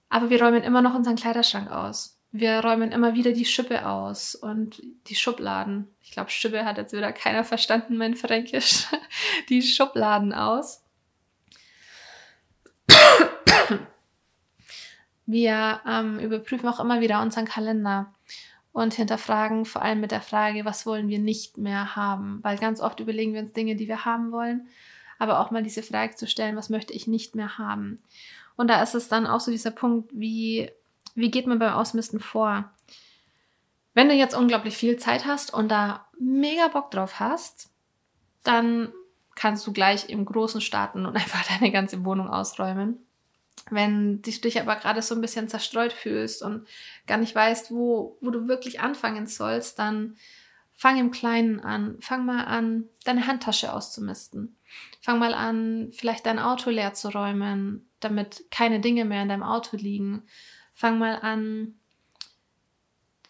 Aber 0.08 0.28
wir 0.28 0.42
räumen 0.42 0.64
immer 0.64 0.82
noch 0.82 0.94
unseren 0.94 1.14
Kleiderschrank 1.14 1.70
aus. 1.70 2.18
Wir 2.34 2.60
räumen 2.60 2.92
immer 2.92 3.14
wieder 3.14 3.32
die 3.32 3.44
Schippe 3.44 3.86
aus 3.86 4.34
und 4.34 4.82
die 5.06 5.14
Schubladen. 5.14 5.88
Ich 6.00 6.12
glaube, 6.12 6.30
Schippe 6.30 6.64
hat 6.64 6.78
jetzt 6.78 6.94
wieder 6.94 7.12
keiner 7.12 7.44
verstanden, 7.44 7.98
mein 7.98 8.14
Fränkisch. 8.16 8.86
Die 9.50 9.60
Schubladen 9.60 10.32
aus. 10.32 10.82
Wir 15.26 15.80
ähm, 15.86 16.18
überprüfen 16.18 16.68
auch 16.68 16.80
immer 16.80 17.00
wieder 17.02 17.20
unseren 17.20 17.44
Kalender 17.44 18.12
und 18.72 18.94
hinterfragen 18.94 19.66
vor 19.66 19.82
allem 19.82 20.00
mit 20.00 20.10
der 20.10 20.22
Frage, 20.22 20.64
was 20.64 20.86
wollen 20.86 21.08
wir 21.08 21.18
nicht 21.18 21.58
mehr 21.58 21.94
haben? 21.96 22.40
Weil 22.42 22.56
ganz 22.56 22.80
oft 22.80 22.98
überlegen 23.00 23.34
wir 23.34 23.42
uns 23.42 23.52
Dinge, 23.52 23.76
die 23.76 23.88
wir 23.88 24.06
haben 24.06 24.32
wollen, 24.32 24.68
aber 25.18 25.40
auch 25.40 25.50
mal 25.50 25.62
diese 25.62 25.82
Frage 25.82 26.16
zu 26.16 26.26
stellen, 26.26 26.56
was 26.56 26.70
möchte 26.70 26.94
ich 26.94 27.06
nicht 27.06 27.34
mehr 27.34 27.58
haben? 27.58 28.02
Und 28.56 28.68
da 28.68 28.82
ist 28.82 28.94
es 28.94 29.08
dann 29.08 29.26
auch 29.26 29.40
so 29.40 29.50
dieser 29.50 29.70
Punkt, 29.70 30.10
wie, 30.14 30.70
wie 31.14 31.30
geht 31.30 31.46
man 31.46 31.58
beim 31.58 31.74
Ausmisten 31.74 32.20
vor? 32.20 32.70
Wenn 33.94 34.08
du 34.08 34.14
jetzt 34.14 34.34
unglaublich 34.34 34.76
viel 34.76 34.96
Zeit 34.96 35.26
hast 35.26 35.52
und 35.52 35.68
da 35.68 36.06
mega 36.18 36.68
Bock 36.68 36.90
drauf 36.90 37.20
hast, 37.20 37.70
dann 38.42 38.92
kannst 39.34 39.66
du 39.66 39.72
gleich 39.72 40.08
im 40.08 40.24
Großen 40.24 40.60
starten 40.60 41.06
und 41.06 41.16
einfach 41.16 41.46
deine 41.46 41.70
ganze 41.70 42.04
Wohnung 42.04 42.28
ausräumen. 42.28 42.98
Wenn 43.70 44.22
du 44.22 44.30
dich 44.30 44.60
aber 44.60 44.76
gerade 44.76 45.02
so 45.02 45.14
ein 45.14 45.20
bisschen 45.20 45.48
zerstreut 45.48 45.92
fühlst 45.92 46.42
und 46.42 46.66
gar 47.06 47.18
nicht 47.18 47.34
weißt, 47.34 47.70
wo, 47.70 48.16
wo 48.20 48.30
du 48.30 48.48
wirklich 48.48 48.80
anfangen 48.80 49.26
sollst, 49.26 49.78
dann 49.78 50.16
fang 50.74 50.98
im 50.98 51.10
Kleinen 51.10 51.60
an. 51.60 51.96
Fang 52.00 52.26
mal 52.26 52.44
an, 52.44 52.88
deine 53.04 53.26
Handtasche 53.26 53.72
auszumisten. 53.72 54.56
Fang 55.00 55.18
mal 55.18 55.34
an, 55.34 55.90
vielleicht 55.92 56.26
dein 56.26 56.38
Auto 56.38 56.70
leer 56.70 56.94
zu 56.94 57.08
räumen, 57.10 57.88
damit 58.00 58.44
keine 58.50 58.80
Dinge 58.80 59.04
mehr 59.04 59.22
in 59.22 59.28
deinem 59.28 59.42
Auto 59.42 59.76
liegen. 59.76 60.24
Fang 60.74 60.98
mal 60.98 61.16
an, 61.16 61.74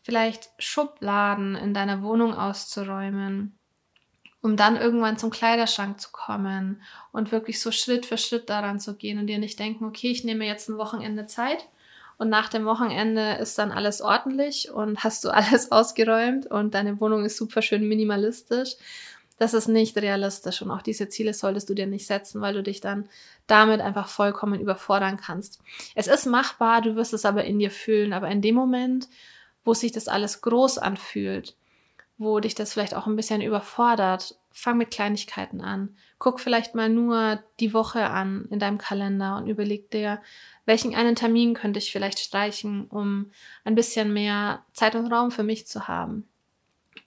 vielleicht 0.02 0.50
Schubladen 0.58 1.54
in 1.54 1.75
deiner 1.75 2.02
Wohnung 2.02 2.34
auszuräumen 2.34 3.58
um 4.42 4.56
dann 4.56 4.76
irgendwann 4.76 5.16
zum 5.16 5.30
Kleiderschrank 5.30 6.00
zu 6.00 6.11
kommen 6.11 6.82
und 7.12 7.32
wirklich 7.32 7.61
so 7.61 7.70
Schritt 7.70 8.04
für 8.04 8.18
Schritt 8.18 8.50
daran 8.50 8.80
zu 8.80 8.96
gehen 8.96 9.18
und 9.18 9.28
dir 9.28 9.38
nicht 9.38 9.58
denken, 9.58 9.84
okay, 9.84 10.11
ich 10.11 10.25
nehme 10.25 10.44
jetzt 10.44 10.68
ein 10.68 10.78
Wochenende 10.78 11.26
Zeit 11.26 11.68
und 12.18 12.28
nach 12.28 12.49
dem 12.49 12.64
Wochenende 12.66 13.34
ist 13.34 13.56
dann 13.58 13.70
alles 13.70 14.02
ordentlich 14.02 14.70
und 14.70 15.04
hast 15.04 15.25
du 15.25 15.30
alles 15.34 15.70
ausgeräumt 15.70 16.46
und 16.46 16.75
deine 16.75 17.00
Wohnung 17.00 17.25
ist 17.25 17.37
super 17.37 17.62
schön 17.62 17.88
minimalistisch. 17.88 18.75
Das 19.42 19.54
ist 19.54 19.66
nicht 19.66 19.99
realistisch 19.99 20.62
und 20.62 20.70
auch 20.70 20.82
diese 20.82 21.08
Ziele 21.08 21.34
solltest 21.34 21.68
du 21.68 21.75
dir 21.75 21.88
nicht 21.88 22.06
setzen, 22.06 22.40
weil 22.40 22.54
du 22.54 22.62
dich 22.62 22.80
dann 22.80 23.08
damit 23.49 23.80
einfach 23.80 24.06
vollkommen 24.06 24.61
überfordern 24.61 25.16
kannst. 25.16 25.61
Es 25.96 26.06
ist 26.06 26.26
machbar, 26.26 26.80
du 26.80 26.94
wirst 26.94 27.12
es 27.12 27.25
aber 27.25 27.42
in 27.42 27.58
dir 27.58 27.72
fühlen, 27.72 28.12
aber 28.12 28.28
in 28.28 28.40
dem 28.40 28.54
Moment, 28.54 29.08
wo 29.64 29.75
sich 29.75 29.90
das 29.90 30.06
alles 30.06 30.42
groß 30.42 30.78
anfühlt, 30.78 31.56
wo 32.18 32.38
dich 32.38 32.54
das 32.54 32.72
vielleicht 32.72 32.94
auch 32.94 33.08
ein 33.08 33.16
bisschen 33.16 33.42
überfordert, 33.42 34.38
fang 34.52 34.78
mit 34.78 34.92
Kleinigkeiten 34.92 35.61
an. 35.61 35.96
Guck 36.20 36.38
vielleicht 36.38 36.76
mal 36.76 36.88
nur 36.88 37.42
die 37.58 37.75
Woche 37.75 38.11
an 38.11 38.46
in 38.49 38.61
deinem 38.61 38.78
Kalender 38.78 39.38
und 39.38 39.49
überleg 39.49 39.90
dir, 39.90 40.22
welchen 40.66 40.94
einen 40.94 41.16
Termin 41.16 41.54
könnte 41.54 41.80
ich 41.80 41.90
vielleicht 41.90 42.20
streichen, 42.20 42.87
um 42.87 43.32
ein 43.64 43.75
bisschen 43.75 44.12
mehr 44.12 44.64
Zeit 44.72 44.94
und 44.94 45.12
Raum 45.12 45.32
für 45.32 45.42
mich 45.42 45.66
zu 45.66 45.88
haben. 45.88 46.28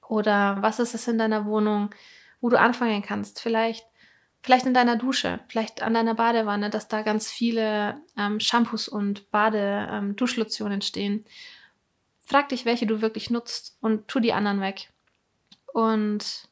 Oder 0.09 0.57
was 0.59 0.79
ist 0.79 0.95
es 0.95 1.07
in 1.07 1.17
deiner 1.17 1.45
Wohnung, 1.45 1.91
wo 2.45 2.49
du 2.49 2.59
anfangen 2.59 3.01
kannst? 3.01 3.41
Vielleicht, 3.41 3.87
vielleicht 4.43 4.67
in 4.67 4.75
deiner 4.75 4.97
Dusche, 4.97 5.39
vielleicht 5.47 5.81
an 5.81 5.95
deiner 5.95 6.13
Badewanne, 6.13 6.69
dass 6.69 6.87
da 6.87 7.01
ganz 7.01 7.31
viele 7.31 7.99
ähm, 8.19 8.39
Shampoos 8.39 8.87
und 8.87 9.31
Bade-Duschlotionen 9.31 10.75
ähm, 10.75 10.81
stehen. 10.81 11.25
Frag 12.21 12.49
dich, 12.49 12.63
welche 12.65 12.85
du 12.85 13.01
wirklich 13.01 13.31
nutzt 13.31 13.79
und 13.81 14.07
tu 14.07 14.19
die 14.19 14.31
anderen 14.31 14.61
weg. 14.61 14.91
Und 15.73 16.47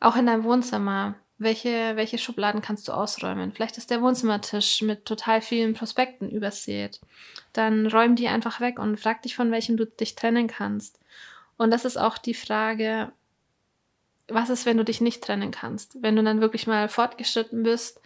auch 0.00 0.16
in 0.16 0.24
deinem 0.24 0.44
Wohnzimmer, 0.44 1.16
welche, 1.36 1.94
welche 1.96 2.16
Schubladen 2.16 2.62
kannst 2.62 2.88
du 2.88 2.92
ausräumen? 2.92 3.52
Vielleicht 3.52 3.76
ist 3.76 3.90
der 3.90 4.00
Wohnzimmertisch 4.00 4.80
mit 4.80 5.04
total 5.04 5.42
vielen 5.42 5.74
Prospekten 5.74 6.30
übersät. 6.30 6.98
Dann 7.52 7.88
räum 7.88 8.16
die 8.16 8.28
einfach 8.28 8.60
weg 8.60 8.78
und 8.78 8.98
frag 8.98 9.20
dich, 9.20 9.36
von 9.36 9.50
welchem 9.50 9.76
du 9.76 9.84
dich 9.84 10.14
trennen 10.14 10.46
kannst. 10.46 10.98
Und 11.58 11.70
das 11.70 11.84
ist 11.84 11.98
auch 11.98 12.16
die 12.16 12.32
Frage, 12.32 13.12
was 14.34 14.50
ist, 14.50 14.66
wenn 14.66 14.76
du 14.76 14.84
dich 14.84 15.00
nicht 15.00 15.22
trennen 15.22 15.50
kannst? 15.50 16.02
Wenn 16.02 16.16
du 16.16 16.22
dann 16.22 16.40
wirklich 16.40 16.66
mal 16.66 16.88
fortgeschritten 16.88 17.62
bist? 17.62 18.00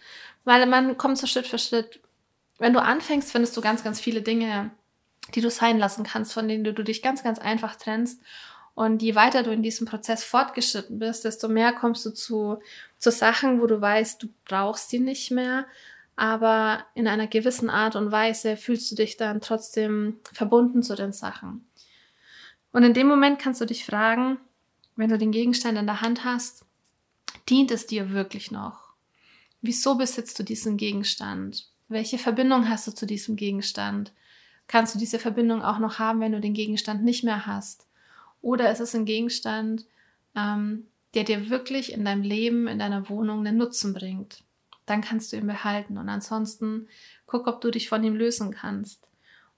Weil 0.45 0.65
man 0.65 0.97
kommt 0.97 1.17
so 1.17 1.27
Schritt 1.27 1.47
für 1.47 1.59
Schritt. 1.59 1.99
Wenn 2.57 2.73
du 2.73 2.81
anfängst, 2.81 3.31
findest 3.31 3.55
du 3.57 3.61
ganz, 3.61 3.83
ganz 3.83 3.99
viele 3.99 4.21
Dinge, 4.21 4.71
die 5.35 5.41
du 5.41 5.49
sein 5.49 5.77
lassen 5.77 6.03
kannst, 6.03 6.33
von 6.33 6.47
denen 6.47 6.63
du, 6.63 6.73
du 6.73 6.83
dich 6.83 7.01
ganz, 7.01 7.23
ganz 7.23 7.39
einfach 7.39 7.75
trennst. 7.75 8.21
Und 8.73 9.01
je 9.01 9.15
weiter 9.15 9.43
du 9.43 9.51
in 9.51 9.63
diesem 9.63 9.87
Prozess 9.87 10.23
fortgeschritten 10.23 10.99
bist, 10.99 11.25
desto 11.25 11.47
mehr 11.47 11.73
kommst 11.73 12.05
du 12.05 12.11
zu, 12.11 12.59
zu 12.99 13.11
Sachen, 13.11 13.59
wo 13.61 13.65
du 13.65 13.81
weißt, 13.81 14.21
du 14.21 14.27
brauchst 14.45 14.89
sie 14.89 14.99
nicht 14.99 15.31
mehr. 15.31 15.65
Aber 16.15 16.85
in 16.93 17.07
einer 17.07 17.27
gewissen 17.27 17.69
Art 17.69 17.95
und 17.95 18.11
Weise 18.11 18.57
fühlst 18.57 18.91
du 18.91 18.95
dich 18.95 19.17
dann 19.17 19.41
trotzdem 19.41 20.19
verbunden 20.31 20.83
zu 20.83 20.95
den 20.95 21.11
Sachen. 21.11 21.67
Und 22.71 22.83
in 22.83 22.93
dem 22.93 23.07
Moment 23.07 23.39
kannst 23.39 23.61
du 23.61 23.65
dich 23.65 23.85
fragen, 23.85 24.39
wenn 24.97 25.09
du 25.09 25.17
den 25.17 25.31
Gegenstand 25.31 25.77
in 25.77 25.85
der 25.85 26.01
Hand 26.01 26.25
hast, 26.25 26.65
dient 27.47 27.71
es 27.71 27.87
dir 27.87 28.11
wirklich 28.11 28.51
noch? 28.51 28.93
Wieso 29.61 29.95
besitzt 29.95 30.37
du 30.39 30.43
diesen 30.43 30.75
Gegenstand? 30.75 31.69
Welche 31.87 32.17
Verbindung 32.17 32.67
hast 32.67 32.87
du 32.87 32.91
zu 32.91 33.05
diesem 33.05 33.35
Gegenstand? 33.35 34.11
Kannst 34.67 34.93
du 34.93 34.99
diese 34.99 35.19
Verbindung 35.19 35.61
auch 35.61 35.79
noch 35.79 35.99
haben, 35.99 36.19
wenn 36.19 36.33
du 36.33 36.41
den 36.41 36.53
Gegenstand 36.53 37.03
nicht 37.03 37.23
mehr 37.23 37.45
hast? 37.45 37.87
Oder 38.41 38.71
ist 38.71 38.81
es 38.81 38.93
ein 38.95 39.05
Gegenstand, 39.05 39.85
ähm, 40.35 40.87
der 41.13 41.23
dir 41.23 41.49
wirklich 41.49 41.93
in 41.93 42.03
deinem 42.03 42.23
Leben, 42.23 42.67
in 42.67 42.79
deiner 42.79 43.09
Wohnung 43.09 43.45
einen 43.45 43.57
Nutzen 43.57 43.93
bringt? 43.93 44.43
Dann 44.85 45.01
kannst 45.01 45.31
du 45.31 45.37
ihn 45.37 45.47
behalten. 45.47 45.97
Und 45.97 46.09
ansonsten 46.09 46.87
guck, 47.25 47.47
ob 47.47 47.61
du 47.61 47.71
dich 47.71 47.87
von 47.87 48.03
ihm 48.03 48.15
lösen 48.15 48.51
kannst. 48.51 49.07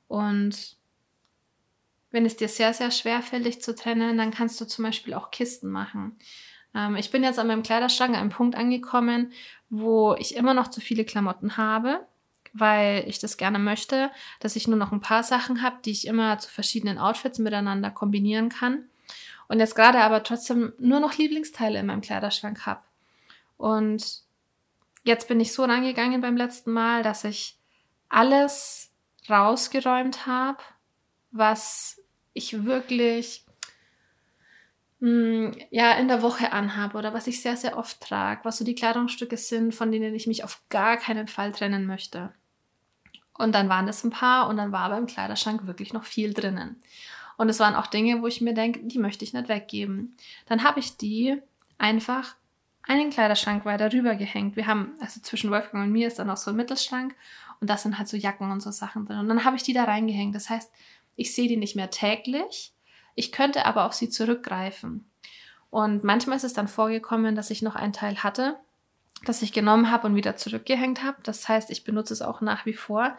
Und 0.08 0.78
wenn 2.12 2.26
es 2.26 2.36
dir 2.36 2.48
sehr, 2.48 2.74
sehr 2.74 2.92
schwer 2.92 3.22
fällt, 3.22 3.46
dich 3.46 3.62
zu 3.62 3.76
trennen, 3.76 4.18
dann 4.18 4.32
kannst 4.32 4.60
du 4.60 4.66
zum 4.66 4.86
Beispiel 4.86 5.14
auch 5.14 5.32
Kisten 5.32 5.70
machen. 5.70 6.18
Ähm, 6.76 6.96
ich 6.96 7.12
bin 7.12 7.24
jetzt 7.24 7.40
an 7.40 7.48
meinem 7.48 7.64
Kleiderschrank 7.64 8.12
an 8.16 8.22
einem 8.22 8.30
Punkt 8.30 8.56
angekommen, 8.56 9.32
wo 9.70 10.16
ich 10.16 10.36
immer 10.36 10.54
noch 10.54 10.70
zu 10.70 10.82
viele 10.82 11.06
Klamotten 11.06 11.58
habe 11.58 12.02
weil 12.54 13.04
ich 13.08 13.20
das 13.20 13.38
gerne 13.38 13.60
möchte, 13.60 14.12
dass 14.40 14.56
ich 14.56 14.68
nur 14.68 14.78
noch 14.78 14.92
ein 14.92 15.02
paar 15.02 15.24
Sachen 15.24 15.62
habe, 15.62 15.78
die 15.86 15.92
ich 15.92 16.08
immer 16.08 16.38
zu 16.40 16.50
verschiedenen 16.50 16.98
Outfits 16.98 17.40
miteinander 17.40 17.92
kombinieren 17.92 18.50
kann. 18.50 18.86
Und 19.48 19.60
jetzt 19.60 19.76
gerade 19.76 20.00
aber 20.00 20.24
trotzdem 20.24 20.74
nur 20.78 21.00
noch 21.00 21.18
Lieblingsteile 21.18 21.80
in 21.80 21.88
meinem 21.88 22.02
Kleiderschrank 22.02 22.66
habe. 22.66 22.82
Und 23.58 24.22
jetzt 25.04 25.28
bin 25.28 25.40
ich 25.40 25.54
so 25.54 25.64
rangegangen 25.64 26.22
beim 26.22 26.38
letzten 26.38 26.72
Mal, 26.72 27.04
dass 27.04 27.24
ich 27.24 27.58
alles 28.10 28.92
rausgeräumt 29.30 30.26
habe, 30.28 30.60
was 31.32 31.99
ich 32.40 32.66
wirklich 32.66 33.46
hm, 35.00 35.56
ja 35.70 35.94
in 35.94 36.08
der 36.08 36.22
Woche 36.22 36.52
anhabe 36.52 36.98
oder 36.98 37.14
was 37.14 37.28
ich 37.28 37.42
sehr, 37.42 37.56
sehr 37.56 37.78
oft 37.78 38.02
trage, 38.02 38.42
was 38.44 38.58
so 38.58 38.66
die 38.66 38.76
Kleidungsstücke 38.76 39.38
sind, 39.38 39.76
von 39.76 39.92
denen 39.92 40.16
ich 40.16 40.28
mich 40.28 40.44
auf 40.44 40.62
gar 40.70 40.98
keinen 40.98 41.28
Fall 41.28 41.52
trennen 41.52 41.86
möchte. 41.86 42.34
Und 43.38 43.54
dann 43.54 43.70
waren 43.70 43.88
das 43.88 44.04
ein 44.04 44.10
paar 44.10 44.50
und 44.50 44.58
dann 44.58 44.72
war 44.72 44.82
aber 44.82 44.98
im 44.98 45.06
Kleiderschrank 45.06 45.66
wirklich 45.66 45.94
noch 45.94 46.04
viel 46.04 46.34
drinnen. 46.34 46.82
Und 47.38 47.48
es 47.48 47.60
waren 47.60 47.76
auch 47.76 47.88
Dinge, 47.88 48.22
wo 48.22 48.28
ich 48.28 48.42
mir 48.42 48.54
denke, 48.54 48.82
die 48.84 49.00
möchte 49.00 49.24
ich 49.24 49.32
nicht 49.32 49.48
weggeben. 49.48 50.18
Dann 50.48 50.64
habe 50.64 50.82
ich 50.82 50.98
die 50.98 51.42
einfach 51.78 52.36
einen 52.84 53.12
Kleiderschrank 53.12 53.64
weiter 53.64 53.94
rüber 53.94 54.16
gehängt. 54.16 54.58
Wir 54.58 54.68
haben, 54.68 54.94
also 55.00 55.22
zwischen 55.22 55.52
Wolfgang 55.52 55.86
und 55.86 55.92
mir 55.94 56.08
ist 56.08 56.20
dann 56.20 56.28
noch 56.28 56.36
so 56.36 56.52
ein 56.52 56.58
Mittelschrank 56.58 57.16
und 57.62 57.70
das 57.70 57.84
sind 57.84 57.98
halt 57.98 58.10
so 58.10 58.18
Jacken 58.18 58.52
und 58.52 58.62
so 58.62 58.72
Sachen 58.72 59.06
drin. 59.06 59.20
Und 59.20 59.30
dann 59.30 59.46
habe 59.46 59.56
ich 59.56 59.64
die 59.64 59.74
da 59.74 59.86
reingehängt. 59.86 60.36
Das 60.36 60.50
heißt, 60.50 60.72
ich 61.20 61.36
sehe 61.36 61.50
die 61.50 61.58
nicht 61.58 61.76
mehr 61.76 61.90
täglich. 61.90 62.72
Ich 63.14 63.34
könnte 63.34 63.66
aber 63.66 63.86
auf 63.86 63.94
sie 63.94 64.10
zurückgreifen. 64.10 65.10
Und 65.70 66.04
manchmal 66.06 66.38
ist 66.38 66.46
es 66.46 66.54
dann 66.54 66.70
vorgekommen, 66.70 67.36
dass 67.36 67.50
ich 67.50 67.62
noch 67.62 67.76
einen 67.76 67.94
Teil 67.94 68.24
hatte, 68.24 68.58
das 69.26 69.42
ich 69.42 69.52
genommen 69.52 69.92
habe 69.92 70.08
und 70.08 70.16
wieder 70.16 70.38
zurückgehängt 70.38 71.04
habe. 71.04 71.18
Das 71.24 71.48
heißt, 71.50 71.72
ich 71.72 71.84
benutze 71.84 72.14
es 72.14 72.22
auch 72.22 72.40
nach 72.40 72.66
wie 72.66 72.74
vor. 72.74 73.18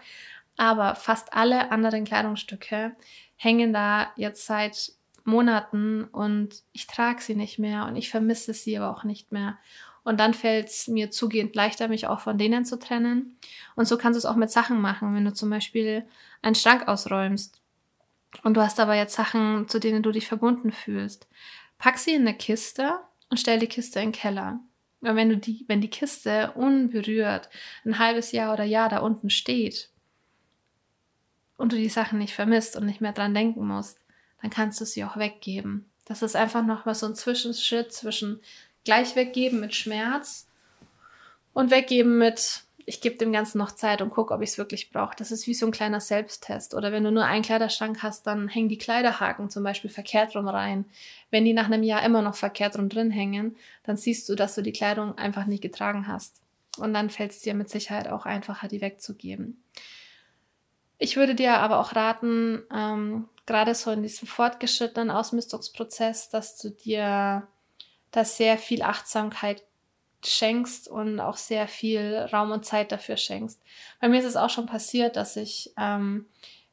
Aber 0.57 0.95
fast 0.95 1.35
alle 1.35 1.71
anderen 1.71 2.05
Kleidungsstücke 2.05 2.97
hängen 3.37 3.75
da 3.75 4.11
jetzt 4.17 4.47
seit 4.47 4.93
Monaten 5.25 6.05
und 6.05 6.63
ich 6.73 6.87
trage 6.87 7.21
sie 7.21 7.35
nicht 7.35 7.59
mehr 7.59 7.85
und 7.85 7.97
ich 7.97 8.09
vermisse 8.09 8.55
sie 8.55 8.79
aber 8.79 8.97
auch 8.97 9.05
nicht 9.05 9.31
mehr. 9.31 9.59
Und 10.03 10.19
dann 10.19 10.33
fällt 10.33 10.69
es 10.69 10.89
mir 10.89 11.11
zugehend 11.11 11.55
leichter, 11.55 11.89
mich 11.89 12.07
auch 12.07 12.21
von 12.21 12.39
denen 12.39 12.65
zu 12.65 12.79
trennen. 12.79 13.37
Und 13.77 13.87
so 13.87 13.99
kannst 13.99 14.17
du 14.17 14.19
es 14.19 14.25
auch 14.25 14.37
mit 14.37 14.51
Sachen 14.51 14.81
machen, 14.81 15.15
wenn 15.15 15.27
du 15.27 15.35
zum 15.35 15.51
Beispiel 15.51 16.07
einen 16.41 16.55
Schrank 16.55 16.89
ausräumst 16.89 17.60
und 18.43 18.55
du 18.55 18.61
hast 18.61 18.81
aber 18.81 18.95
jetzt 18.95 19.15
Sachen, 19.15 19.69
zu 19.69 19.79
denen 19.79 20.03
du 20.03 20.13
dich 20.13 20.27
verbunden 20.27 20.73
fühlst. 20.73 21.29
Pack 21.79 21.99
sie 21.99 22.15
in 22.15 22.23
eine 22.23 22.37
Kiste 22.37 22.99
und 23.29 23.39
stell 23.39 23.59
die 23.59 23.67
Kiste 23.67 24.01
in 24.01 24.07
den 24.07 24.13
Keller. 24.13 24.61
Und 25.01 25.17
wenn 25.17 25.31
du 25.31 25.37
die, 25.37 25.65
wenn 25.67 25.81
die 25.81 25.91
Kiste 25.91 26.53
unberührt 26.53 27.49
ein 27.85 27.99
halbes 27.99 28.33
Jahr 28.33 28.53
oder 28.53 28.65
Jahr 28.65 28.89
da 28.89 28.99
unten 28.99 29.31
steht 29.31 29.91
und 31.57 31.73
du 31.73 31.77
die 31.77 31.89
Sachen 31.89 32.19
nicht 32.19 32.35
vermisst 32.35 32.77
und 32.77 32.87
nicht 32.87 33.01
mehr 33.01 33.13
dran 33.13 33.35
denken 33.35 33.67
musst, 33.67 33.99
dann 34.43 34.51
kannst 34.51 34.81
du 34.81 34.85
sie 34.85 35.05
auch 35.05 35.17
weggeben. 35.17 35.91
Das 36.05 36.23
ist 36.23 36.37
einfach 36.37 36.65
nochmal 36.65 36.95
so 36.95 37.07
ein 37.07 37.15
Zwischenschritt 37.15 37.93
zwischen 37.93 38.41
gleich 38.85 39.17
weggeben 39.17 39.61
mit 39.61 39.75
Schmerz 39.75 40.49
und 41.53 41.71
weggeben 41.71 42.19
mit, 42.19 42.65
ich 42.87 43.01
gebe 43.01 43.17
dem 43.17 43.33
Ganzen 43.33 43.59
noch 43.59 43.73
Zeit 43.73 44.03
und 44.03 44.11
gucke, 44.11 44.35
ob 44.35 44.43
ich 44.43 44.51
es 44.51 44.59
wirklich 44.59 44.91
brauche. 44.91 45.15
Das 45.17 45.31
ist 45.31 45.47
wie 45.47 45.55
so 45.55 45.67
ein 45.67 45.73
kleiner 45.73 46.01
Selbsttest. 46.01 46.75
Oder 46.75 46.93
wenn 46.93 47.05
du 47.05 47.11
nur 47.13 47.25
einen 47.25 47.43
Kleiderschrank 47.43 48.03
hast, 48.03 48.27
dann 48.27 48.49
hängen 48.49 48.69
die 48.69 48.79
Kleiderhaken 48.79 49.51
zum 49.51 49.63
Beispiel 49.63 49.91
verkehrt 49.91 50.35
rum 50.35 50.49
rein. 50.49 50.85
Wenn 51.31 51.45
die 51.45 51.53
nach 51.53 51.67
einem 51.67 51.83
Jahr 51.83 52.05
immer 52.05 52.23
noch 52.23 52.35
verkehrt 52.35 52.77
rum 52.77 52.89
drin 52.89 53.11
hängen, 53.11 53.57
dann 53.85 53.97
siehst 53.97 54.29
du, 54.29 54.35
dass 54.35 54.55
du 54.55 54.63
die 54.63 54.73
Kleidung 54.73 55.17
einfach 55.19 55.47
nicht 55.47 55.63
getragen 55.63 56.07
hast. 56.07 56.41
Und 56.79 56.95
dann 56.95 57.11
fällt 57.11 57.33
es 57.33 57.41
dir 57.41 57.55
mit 57.55 57.69
Sicherheit 57.69 58.09
auch 58.09 58.27
einfacher, 58.27 58.69
die 58.69 58.81
wegzugeben. 58.81 59.63
Ich 60.99 61.17
würde 61.17 61.35
dir 61.35 61.59
aber 61.59 61.81
auch 61.81 61.97
raten, 61.97 62.63
ähm, 62.75 63.29
gerade 63.47 63.75
so 63.75 63.91
in 63.91 64.03
diesem 64.03 64.29
fortgeschrittenen 64.29 65.11
Ausmistungsprozess, 65.11 66.29
dass 66.29 66.59
du 66.59 66.71
dir 66.71 67.49
da 68.11 68.25
sehr 68.25 68.59
viel 68.59 68.83
Achtsamkeit 68.83 69.65
schenkst 70.25 70.89
und 70.89 71.21
auch 71.21 71.37
sehr 71.37 71.69
viel 71.69 72.17
Raum 72.33 72.51
und 72.51 72.65
Zeit 72.65 72.93
dafür 72.93 73.17
schenkst. 73.17 73.61
Bei 74.01 74.09
mir 74.09 74.21
ist 74.21 74.27
es 74.27 74.37
auch 74.37 74.51
schon 74.51 74.67
passiert, 74.67 75.17
dass 75.17 75.37
ich 75.37 75.73
ähm, 75.79 76.27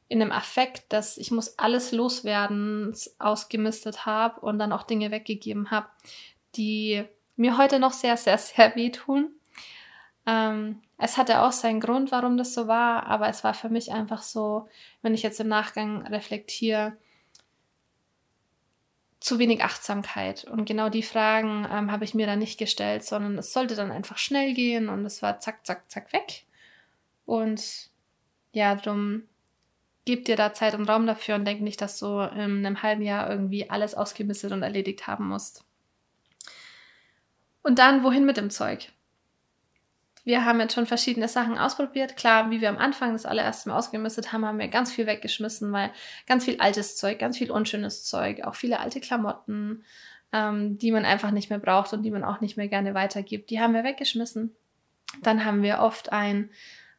in 0.08 0.22
einem 0.22 0.32
Affekt, 0.32 0.92
dass 0.92 1.18
ich 1.18 1.30
muss 1.30 1.58
alles 1.58 1.92
loswerden, 1.92 2.94
ausgemistet 3.18 4.06
habe 4.06 4.40
und 4.40 4.58
dann 4.58 4.72
auch 4.72 4.82
Dinge 4.82 5.10
weggegeben 5.10 5.70
habe, 5.70 5.88
die 6.56 7.04
mir 7.36 7.58
heute 7.58 7.78
noch 7.78 7.92
sehr, 7.92 8.16
sehr, 8.16 8.38
sehr 8.38 8.74
wehtun. 8.74 9.30
Ähm, 10.26 10.82
es 10.98 11.16
hatte 11.16 11.42
auch 11.42 11.52
seinen 11.52 11.80
Grund, 11.80 12.10
warum 12.10 12.36
das 12.36 12.54
so 12.54 12.66
war, 12.66 13.06
aber 13.06 13.28
es 13.28 13.44
war 13.44 13.54
für 13.54 13.68
mich 13.68 13.92
einfach 13.92 14.22
so, 14.22 14.68
wenn 15.02 15.14
ich 15.14 15.22
jetzt 15.22 15.40
im 15.40 15.48
Nachgang 15.48 16.06
reflektiere, 16.06 16.96
zu 19.20 19.38
wenig 19.38 19.64
Achtsamkeit. 19.64 20.44
Und 20.44 20.64
genau 20.64 20.88
die 20.88 21.02
Fragen 21.02 21.66
ähm, 21.70 21.90
habe 21.90 22.04
ich 22.04 22.14
mir 22.14 22.26
dann 22.26 22.38
nicht 22.38 22.58
gestellt, 22.58 23.04
sondern 23.04 23.36
es 23.38 23.52
sollte 23.52 23.74
dann 23.74 23.90
einfach 23.90 24.18
schnell 24.18 24.54
gehen 24.54 24.88
und 24.88 25.04
es 25.04 25.22
war 25.22 25.40
zack, 25.40 25.66
zack, 25.66 25.90
zack 25.90 26.12
weg. 26.12 26.44
Und 27.26 27.90
ja, 28.52 28.74
darum 28.74 29.24
gib 30.04 30.24
dir 30.24 30.36
da 30.36 30.52
Zeit 30.52 30.74
und 30.74 30.88
Raum 30.88 31.06
dafür 31.06 31.34
und 31.34 31.44
denk 31.44 31.60
nicht, 31.60 31.82
dass 31.82 31.98
du 31.98 32.06
in 32.06 32.64
einem 32.64 32.82
halben 32.82 33.02
Jahr 33.02 33.28
irgendwie 33.28 33.68
alles 33.68 33.94
ausgemistet 33.94 34.52
und 34.52 34.62
erledigt 34.62 35.06
haben 35.06 35.28
musst. 35.28 35.64
Und 37.62 37.78
dann, 37.78 38.02
wohin 38.04 38.24
mit 38.24 38.38
dem 38.38 38.50
Zeug? 38.50 38.90
Wir 40.28 40.44
haben 40.44 40.60
jetzt 40.60 40.74
schon 40.74 40.84
verschiedene 40.84 41.26
Sachen 41.26 41.56
ausprobiert. 41.56 42.14
Klar, 42.14 42.50
wie 42.50 42.60
wir 42.60 42.68
am 42.68 42.76
Anfang 42.76 43.14
das 43.14 43.24
allererste 43.24 43.70
Mal 43.70 43.78
ausgemistet 43.78 44.30
haben, 44.30 44.44
haben 44.44 44.58
wir 44.58 44.68
ganz 44.68 44.92
viel 44.92 45.06
weggeschmissen, 45.06 45.72
weil 45.72 45.90
ganz 46.26 46.44
viel 46.44 46.60
altes 46.60 46.98
Zeug, 46.98 47.18
ganz 47.18 47.38
viel 47.38 47.50
unschönes 47.50 48.04
Zeug, 48.04 48.42
auch 48.44 48.54
viele 48.54 48.78
alte 48.78 49.00
Klamotten, 49.00 49.84
ähm, 50.34 50.76
die 50.76 50.92
man 50.92 51.06
einfach 51.06 51.30
nicht 51.30 51.48
mehr 51.48 51.58
braucht 51.58 51.94
und 51.94 52.02
die 52.02 52.10
man 52.10 52.24
auch 52.24 52.42
nicht 52.42 52.58
mehr 52.58 52.68
gerne 52.68 52.92
weitergibt, 52.92 53.48
die 53.48 53.58
haben 53.58 53.72
wir 53.72 53.84
weggeschmissen. 53.84 54.54
Dann 55.22 55.46
haben 55.46 55.62
wir 55.62 55.78
oft 55.78 56.12
ein 56.12 56.50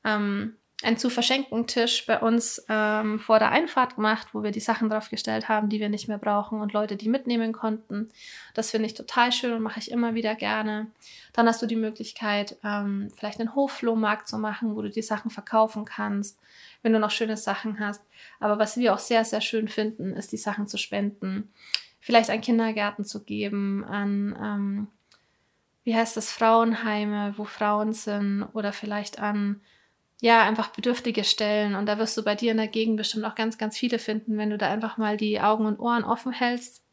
ähm, 0.03 0.55
einen 0.81 0.97
zu 0.97 1.09
verschenken 1.09 1.67
Tisch 1.67 2.05
bei 2.05 2.19
uns 2.19 2.63
ähm, 2.69 3.19
vor 3.19 3.39
der 3.39 3.51
Einfahrt 3.51 3.95
gemacht, 3.95 4.29
wo 4.31 4.43
wir 4.43 4.51
die 4.51 4.61
Sachen 4.61 4.89
draufgestellt 4.89 5.49
haben, 5.49 5.67
die 5.67 5.81
wir 5.81 5.89
nicht 5.89 6.07
mehr 6.07 6.17
brauchen 6.17 6.61
und 6.61 6.71
Leute, 6.71 6.95
die 6.95 7.09
mitnehmen 7.09 7.51
konnten. 7.51 8.09
Das 8.53 8.71
finde 8.71 8.85
ich 8.85 8.93
total 8.93 9.33
schön 9.33 9.51
und 9.51 9.61
mache 9.61 9.79
ich 9.79 9.91
immer 9.91 10.15
wieder 10.15 10.35
gerne. 10.35 10.87
Dann 11.33 11.47
hast 11.47 11.61
du 11.61 11.65
die 11.65 11.75
Möglichkeit, 11.75 12.57
ähm, 12.63 13.11
vielleicht 13.17 13.41
einen 13.41 13.55
Hofflohmarkt 13.55 14.29
zu 14.29 14.37
machen, 14.37 14.75
wo 14.75 14.81
du 14.81 14.89
die 14.89 15.01
Sachen 15.01 15.31
verkaufen 15.31 15.83
kannst, 15.83 16.39
wenn 16.81 16.93
du 16.93 16.99
noch 16.99 17.11
schöne 17.11 17.35
Sachen 17.35 17.79
hast. 17.81 18.01
Aber 18.39 18.57
was 18.57 18.77
wir 18.77 18.93
auch 18.93 18.99
sehr, 18.99 19.25
sehr 19.25 19.41
schön 19.41 19.67
finden, 19.67 20.13
ist 20.13 20.31
die 20.31 20.37
Sachen 20.37 20.67
zu 20.67 20.77
spenden. 20.77 21.51
Vielleicht 21.99 22.29
an 22.29 22.39
Kindergärten 22.39 23.03
zu 23.03 23.25
geben, 23.25 23.83
an, 23.83 24.37
ähm, 24.41 24.87
wie 25.83 25.93
heißt 25.93 26.15
das, 26.15 26.31
Frauenheime, 26.31 27.33
wo 27.35 27.43
Frauen 27.43 27.91
sind 27.91 28.43
oder 28.53 28.71
vielleicht 28.71 29.19
an 29.19 29.59
ja, 30.21 30.43
einfach 30.43 30.69
bedürftige 30.69 31.23
Stellen. 31.23 31.75
Und 31.75 31.85
da 31.85 31.97
wirst 31.97 32.17
du 32.17 32.23
bei 32.23 32.35
dir 32.35 32.51
in 32.51 32.57
der 32.57 32.67
Gegend 32.67 32.97
bestimmt 32.97 33.25
auch 33.25 33.35
ganz, 33.35 33.57
ganz 33.57 33.77
viele 33.77 33.99
finden, 33.99 34.37
wenn 34.37 34.49
du 34.49 34.57
da 34.57 34.69
einfach 34.69 34.97
mal 34.97 35.17
die 35.17 35.39
Augen 35.39 35.65
und 35.65 35.79
Ohren 35.79 36.03
offen 36.03 36.33
hältst, 36.33 36.83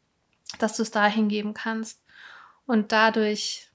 dass 0.59 0.77
du 0.77 0.83
es 0.83 0.91
da 0.91 1.07
hingeben 1.07 1.55
kannst 1.55 2.03
und 2.67 2.93
dadurch 2.93 3.69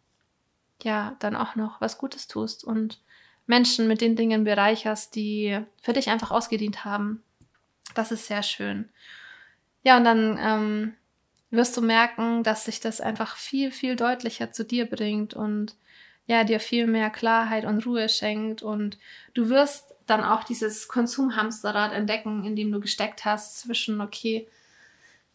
ja 0.83 1.15
dann 1.19 1.35
auch 1.35 1.55
noch 1.55 1.81
was 1.81 1.97
Gutes 1.97 2.27
tust 2.27 2.63
und 2.63 3.01
Menschen 3.45 3.87
mit 3.87 4.01
den 4.01 4.15
Dingen 4.15 4.45
bereicherst, 4.45 5.15
die 5.15 5.59
für 5.81 5.93
dich 5.93 6.09
einfach 6.09 6.31
ausgedient 6.31 6.85
haben. 6.85 7.23
Das 7.93 8.11
ist 8.11 8.27
sehr 8.27 8.43
schön. 8.43 8.89
Ja, 9.83 9.97
und 9.97 10.05
dann 10.05 10.39
ähm, 10.39 10.93
wirst 11.49 11.75
du 11.75 11.81
merken, 11.81 12.43
dass 12.43 12.65
sich 12.65 12.79
das 12.79 13.01
einfach 13.01 13.35
viel, 13.35 13.71
viel 13.71 13.95
deutlicher 13.95 14.51
zu 14.51 14.63
dir 14.63 14.85
bringt 14.85 15.33
und 15.33 15.75
ja, 16.27 16.43
dir 16.43 16.60
viel 16.60 16.88
mehr 16.88 17.10
Klarheit 17.10 17.65
und 17.65 17.86
Ruhe 17.86 18.07
schenkt 18.10 18.62
und 18.62 18.97
du 19.34 19.49
wirst 19.49 19.93
dann 20.05 20.23
auch 20.23 20.43
dieses 20.43 20.88
Konsumhamsterrad 20.88 21.93
entdecken, 21.93 22.45
in 22.45 22.55
dem 22.55 22.71
du 22.71 22.79
gesteckt 22.79 23.25
hast 23.25 23.60
zwischen, 23.60 24.01
okay, 24.01 24.47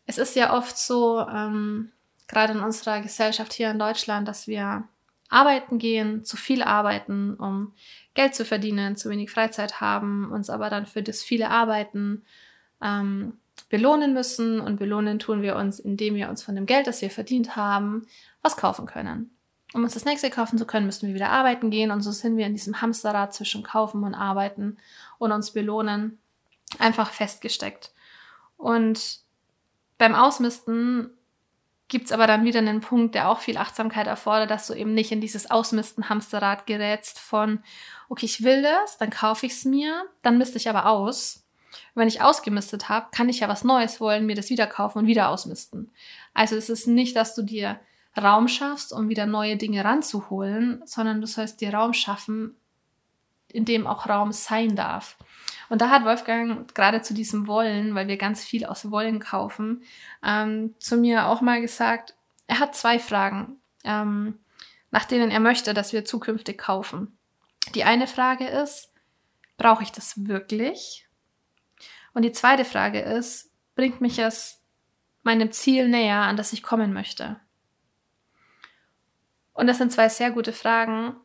es 0.06 0.18
ist 0.18 0.36
ja 0.36 0.56
oft 0.56 0.78
so, 0.78 1.20
ähm, 1.20 1.92
gerade 2.28 2.52
in 2.52 2.60
unserer 2.60 3.00
Gesellschaft 3.00 3.52
hier 3.52 3.70
in 3.70 3.78
Deutschland, 3.78 4.28
dass 4.28 4.46
wir 4.46 4.84
arbeiten 5.28 5.78
gehen, 5.78 6.24
zu 6.24 6.36
viel 6.36 6.62
arbeiten, 6.62 7.34
um 7.34 7.72
Geld 8.14 8.34
zu 8.34 8.44
verdienen, 8.44 8.96
zu 8.96 9.10
wenig 9.10 9.30
Freizeit 9.30 9.80
haben, 9.80 10.30
uns 10.30 10.50
aber 10.50 10.70
dann 10.70 10.86
für 10.86 11.02
das 11.02 11.22
viele 11.22 11.50
Arbeiten 11.50 12.22
ähm, 12.80 13.34
belohnen 13.68 14.14
müssen. 14.14 14.60
Und 14.60 14.78
belohnen 14.78 15.18
tun 15.18 15.42
wir 15.42 15.56
uns, 15.56 15.78
indem 15.78 16.14
wir 16.14 16.28
uns 16.28 16.42
von 16.42 16.54
dem 16.54 16.66
Geld, 16.66 16.86
das 16.86 17.02
wir 17.02 17.10
verdient 17.10 17.56
haben, 17.56 18.06
was 18.42 18.56
kaufen 18.56 18.86
können. 18.86 19.35
Um 19.76 19.84
uns 19.84 19.92
das 19.92 20.06
nächste 20.06 20.30
kaufen 20.30 20.56
zu 20.56 20.64
können, 20.64 20.86
müssen 20.86 21.06
wir 21.06 21.14
wieder 21.14 21.28
arbeiten 21.28 21.68
gehen 21.68 21.90
und 21.90 22.00
so 22.00 22.10
sind 22.10 22.38
wir 22.38 22.46
in 22.46 22.54
diesem 22.54 22.80
Hamsterrad 22.80 23.34
zwischen 23.34 23.62
Kaufen 23.62 24.04
und 24.04 24.14
Arbeiten 24.14 24.78
und 25.18 25.32
uns 25.32 25.50
belohnen 25.50 26.18
einfach 26.78 27.10
festgesteckt. 27.10 27.92
Und 28.56 29.18
beim 29.98 30.14
Ausmisten 30.14 31.10
gibt 31.88 32.06
es 32.06 32.12
aber 32.12 32.26
dann 32.26 32.46
wieder 32.46 32.60
einen 32.60 32.80
Punkt, 32.80 33.14
der 33.14 33.28
auch 33.28 33.40
viel 33.40 33.58
Achtsamkeit 33.58 34.06
erfordert, 34.06 34.50
dass 34.50 34.66
du 34.66 34.72
eben 34.72 34.94
nicht 34.94 35.12
in 35.12 35.20
dieses 35.20 35.50
Ausmisten-Hamsterrad 35.50 36.64
gerätst 36.64 37.18
von, 37.18 37.62
okay, 38.08 38.24
ich 38.24 38.42
will 38.42 38.62
das, 38.62 38.96
dann 38.96 39.10
kaufe 39.10 39.44
ich 39.44 39.52
es 39.52 39.66
mir, 39.66 40.06
dann 40.22 40.38
misste 40.38 40.56
ich 40.56 40.70
aber 40.70 40.86
aus. 40.86 41.44
wenn 41.94 42.08
ich 42.08 42.22
ausgemistet 42.22 42.88
habe, 42.88 43.08
kann 43.14 43.28
ich 43.28 43.40
ja 43.40 43.48
was 43.50 43.62
Neues 43.62 44.00
wollen, 44.00 44.24
mir 44.24 44.36
das 44.36 44.48
wieder 44.48 44.66
kaufen 44.66 45.00
und 45.00 45.06
wieder 45.06 45.28
ausmisten. 45.28 45.92
Also 46.32 46.56
es 46.56 46.70
ist 46.70 46.86
nicht, 46.86 47.14
dass 47.14 47.34
du 47.34 47.42
dir 47.42 47.78
Raum 48.16 48.48
schaffst, 48.48 48.92
um 48.92 49.08
wieder 49.08 49.26
neue 49.26 49.56
Dinge 49.56 49.84
ranzuholen, 49.84 50.82
sondern 50.84 51.20
du 51.20 51.26
sollst 51.26 51.60
dir 51.60 51.74
Raum 51.74 51.92
schaffen, 51.92 52.56
in 53.48 53.64
dem 53.64 53.86
auch 53.86 54.08
Raum 54.08 54.32
sein 54.32 54.76
darf. 54.76 55.16
Und 55.68 55.80
da 55.80 55.90
hat 55.90 56.04
Wolfgang 56.04 56.72
gerade 56.74 57.02
zu 57.02 57.14
diesem 57.14 57.46
Wollen, 57.46 57.94
weil 57.94 58.08
wir 58.08 58.16
ganz 58.16 58.44
viel 58.44 58.64
aus 58.64 58.90
Wollen 58.90 59.18
kaufen, 59.18 59.82
ähm, 60.24 60.74
zu 60.78 60.96
mir 60.96 61.26
auch 61.26 61.40
mal 61.40 61.60
gesagt, 61.60 62.14
er 62.46 62.60
hat 62.60 62.74
zwei 62.76 62.98
Fragen, 62.98 63.56
ähm, 63.84 64.38
nach 64.90 65.04
denen 65.04 65.30
er 65.30 65.40
möchte, 65.40 65.74
dass 65.74 65.92
wir 65.92 66.04
zukünftig 66.04 66.58
kaufen. 66.58 67.18
Die 67.74 67.84
eine 67.84 68.06
Frage 68.06 68.46
ist, 68.46 68.92
brauche 69.58 69.82
ich 69.82 69.90
das 69.90 70.26
wirklich? 70.26 71.08
Und 72.14 72.22
die 72.22 72.32
zweite 72.32 72.64
Frage 72.64 73.00
ist, 73.00 73.50
bringt 73.74 74.00
mich 74.00 74.18
es 74.18 74.62
meinem 75.22 75.50
Ziel 75.50 75.88
näher, 75.88 76.20
an 76.22 76.36
das 76.36 76.52
ich 76.52 76.62
kommen 76.62 76.92
möchte? 76.92 77.40
Und 79.56 79.66
das 79.66 79.78
sind 79.78 79.90
zwei 79.90 80.10
sehr 80.10 80.30
gute 80.30 80.52
Fragen, 80.52 81.16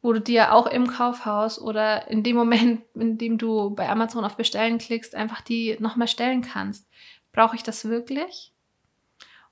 wo 0.00 0.12
du 0.12 0.20
dir 0.20 0.52
auch 0.52 0.68
im 0.68 0.86
Kaufhaus 0.86 1.60
oder 1.60 2.08
in 2.08 2.22
dem 2.22 2.36
Moment, 2.36 2.82
in 2.94 3.18
dem 3.18 3.36
du 3.36 3.70
bei 3.70 3.88
Amazon 3.88 4.24
auf 4.24 4.36
Bestellen 4.36 4.78
klickst, 4.78 5.14
einfach 5.14 5.40
die 5.40 5.76
nochmal 5.80 6.08
stellen 6.08 6.42
kannst. 6.42 6.88
Brauche 7.32 7.56
ich 7.56 7.64
das 7.64 7.84
wirklich? 7.86 8.52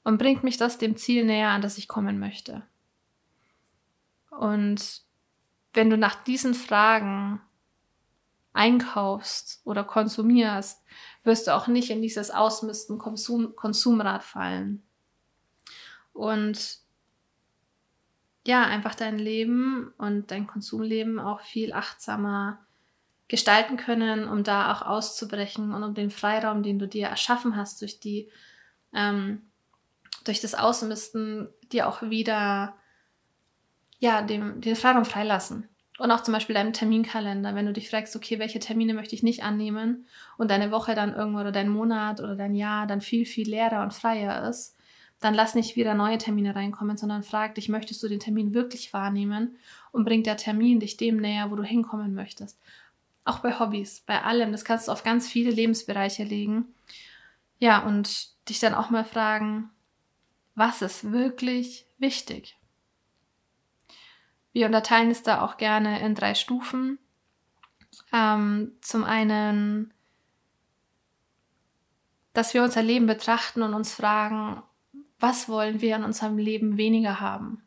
Und 0.04 0.18
bringt 0.18 0.44
mich 0.44 0.56
das 0.56 0.78
dem 0.78 0.96
Ziel 0.96 1.24
näher, 1.24 1.48
an 1.48 1.62
das 1.62 1.76
ich 1.76 1.88
kommen 1.88 2.20
möchte? 2.20 2.62
Und 4.30 5.02
wenn 5.72 5.90
du 5.90 5.98
nach 5.98 6.14
diesen 6.22 6.54
Fragen 6.54 7.40
einkaufst 8.52 9.62
oder 9.64 9.82
konsumierst, 9.82 10.80
wirst 11.24 11.48
du 11.48 11.54
auch 11.54 11.66
nicht 11.66 11.90
in 11.90 12.02
dieses 12.02 12.30
Ausmisten 12.30 12.98
Konsum 12.98 13.56
Konsumrad 13.56 14.22
fallen. 14.22 14.84
Und 16.12 16.83
ja, 18.46 18.64
einfach 18.64 18.94
dein 18.94 19.18
Leben 19.18 19.92
und 19.96 20.30
dein 20.30 20.46
Konsumleben 20.46 21.18
auch 21.18 21.40
viel 21.40 21.72
achtsamer 21.72 22.58
gestalten 23.28 23.76
können, 23.76 24.28
um 24.28 24.44
da 24.44 24.72
auch 24.72 24.82
auszubrechen 24.82 25.72
und 25.72 25.82
um 25.82 25.94
den 25.94 26.10
Freiraum, 26.10 26.62
den 26.62 26.78
du 26.78 26.86
dir 26.86 27.06
erschaffen 27.06 27.56
hast 27.56 27.80
durch 27.80 28.00
die, 28.00 28.28
ähm, 28.92 29.42
durch 30.24 30.40
das 30.40 30.54
Ausmisten, 30.54 31.48
dir 31.72 31.88
auch 31.88 32.02
wieder, 32.02 32.74
ja, 33.98 34.20
dem, 34.20 34.60
den 34.60 34.76
Freiraum 34.76 35.06
freilassen. 35.06 35.68
Und 35.98 36.10
auch 36.10 36.22
zum 36.22 36.34
Beispiel 36.34 36.54
deinem 36.54 36.72
Terminkalender, 36.72 37.54
wenn 37.54 37.66
du 37.66 37.72
dich 37.72 37.88
fragst, 37.88 38.16
okay, 38.16 38.38
welche 38.40 38.58
Termine 38.58 38.94
möchte 38.94 39.14
ich 39.14 39.22
nicht 39.22 39.44
annehmen 39.44 40.06
und 40.36 40.50
deine 40.50 40.70
Woche 40.70 40.94
dann 40.94 41.14
irgendwo 41.14 41.40
oder 41.40 41.52
dein 41.52 41.68
Monat 41.68 42.20
oder 42.20 42.34
dein 42.34 42.54
Jahr 42.54 42.86
dann 42.86 43.00
viel, 43.00 43.24
viel 43.24 43.48
leerer 43.48 43.82
und 43.82 43.94
freier 43.94 44.48
ist, 44.48 44.73
dann 45.24 45.32
lass 45.32 45.54
nicht 45.54 45.74
wieder 45.74 45.94
neue 45.94 46.18
Termine 46.18 46.54
reinkommen, 46.54 46.98
sondern 46.98 47.22
frag 47.22 47.54
dich, 47.54 47.70
möchtest 47.70 48.02
du 48.02 48.08
den 48.08 48.20
Termin 48.20 48.52
wirklich 48.52 48.92
wahrnehmen 48.92 49.56
und 49.90 50.04
bringt 50.04 50.26
der 50.26 50.36
Termin 50.36 50.80
dich 50.80 50.98
dem 50.98 51.16
näher, 51.16 51.50
wo 51.50 51.56
du 51.56 51.62
hinkommen 51.62 52.14
möchtest. 52.14 52.60
Auch 53.24 53.38
bei 53.38 53.58
Hobbys, 53.58 54.00
bei 54.00 54.22
allem, 54.22 54.52
das 54.52 54.66
kannst 54.66 54.86
du 54.86 54.92
auf 54.92 55.02
ganz 55.02 55.26
viele 55.26 55.50
Lebensbereiche 55.50 56.24
legen. 56.24 56.74
Ja, 57.58 57.78
und 57.78 58.34
dich 58.50 58.60
dann 58.60 58.74
auch 58.74 58.90
mal 58.90 59.06
fragen, 59.06 59.70
was 60.54 60.82
ist 60.82 61.10
wirklich 61.10 61.86
wichtig? 61.96 62.58
Wir 64.52 64.66
unterteilen 64.66 65.10
es 65.10 65.22
da 65.22 65.40
auch 65.40 65.56
gerne 65.56 66.00
in 66.00 66.14
drei 66.14 66.34
Stufen. 66.34 66.98
Ähm, 68.12 68.72
zum 68.82 69.04
einen, 69.04 69.94
dass 72.34 72.52
wir 72.52 72.62
unser 72.62 72.82
Leben 72.82 73.06
betrachten 73.06 73.62
und 73.62 73.72
uns 73.72 73.94
fragen, 73.94 74.62
was 75.18 75.48
wollen 75.48 75.80
wir 75.80 75.96
in 75.96 76.04
unserem 76.04 76.38
Leben 76.38 76.76
weniger 76.76 77.20
haben? 77.20 77.62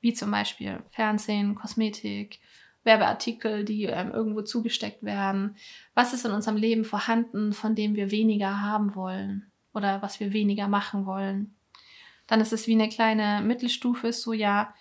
Wie 0.00 0.12
zum 0.12 0.30
Beispiel 0.30 0.82
Fernsehen, 0.90 1.54
Kosmetik, 1.54 2.40
Werbeartikel, 2.84 3.64
die 3.64 3.84
ähm, 3.84 4.12
irgendwo 4.12 4.42
zugesteckt 4.42 5.02
werden. 5.02 5.56
Was 5.94 6.12
ist 6.12 6.24
in 6.24 6.32
unserem 6.32 6.56
Leben 6.56 6.84
vorhanden, 6.84 7.52
von 7.52 7.74
dem 7.74 7.96
wir 7.96 8.10
weniger 8.10 8.60
haben 8.60 8.94
wollen 8.94 9.50
oder 9.72 10.02
was 10.02 10.20
wir 10.20 10.32
weniger 10.32 10.68
machen 10.68 11.06
wollen? 11.06 11.54
Dann 12.26 12.40
ist 12.40 12.52
es 12.52 12.66
wie 12.66 12.74
eine 12.74 12.88
kleine 12.88 13.42
Mittelstufe, 13.42 14.12
so 14.12 14.32
ja, 14.32 14.74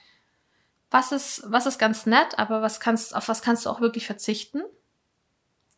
was 0.92 1.12
ist, 1.12 1.44
was 1.48 1.66
ist 1.66 1.80
ganz 1.80 2.06
nett, 2.06 2.38
aber 2.38 2.62
was 2.62 2.80
kannst, 2.80 3.16
auf 3.16 3.28
was 3.28 3.42
kannst 3.42 3.66
du 3.66 3.70
auch 3.70 3.82
wirklich 3.82 4.06
verzichten? 4.06 4.62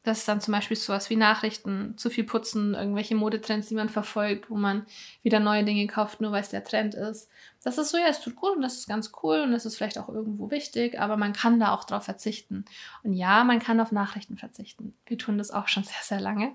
Das 0.05 0.19
ist 0.19 0.27
dann 0.27 0.39
zum 0.39 0.51
Beispiel 0.51 0.77
sowas 0.77 1.09
wie 1.09 1.15
Nachrichten, 1.15 1.97
zu 1.97 2.11
viel 2.11 2.25
putzen, 2.25 2.75
irgendwelche 2.75 3.15
Modetrends, 3.15 3.69
die 3.69 3.75
man 3.75 3.89
verfolgt, 3.89 4.51
wo 4.51 4.55
man 4.55 4.85
wieder 5.23 5.39
neue 5.39 5.63
Dinge 5.63 5.87
kauft, 5.87 6.21
nur 6.21 6.31
weil 6.31 6.41
es 6.41 6.49
der 6.49 6.63
Trend 6.63 6.93
ist. 6.93 7.27
Das 7.63 7.79
ist 7.79 7.89
so, 7.89 7.97
ja, 7.97 8.05
es 8.07 8.21
tut 8.21 8.35
gut 8.35 8.55
und 8.55 8.61
das 8.61 8.75
ist 8.75 8.87
ganz 8.87 9.11
cool 9.23 9.39
und 9.39 9.51
das 9.51 9.65
ist 9.65 9.77
vielleicht 9.77 9.97
auch 9.97 10.07
irgendwo 10.07 10.51
wichtig, 10.51 10.99
aber 10.99 11.17
man 11.17 11.33
kann 11.33 11.59
da 11.59 11.73
auch 11.73 11.85
drauf 11.85 12.03
verzichten. 12.03 12.65
Und 13.01 13.13
ja, 13.13 13.43
man 13.43 13.57
kann 13.57 13.79
auf 13.79 13.91
Nachrichten 13.91 14.37
verzichten. 14.37 14.93
Wir 15.07 15.17
tun 15.17 15.39
das 15.39 15.49
auch 15.49 15.67
schon 15.67 15.83
sehr, 15.85 16.03
sehr 16.03 16.21
lange. 16.21 16.53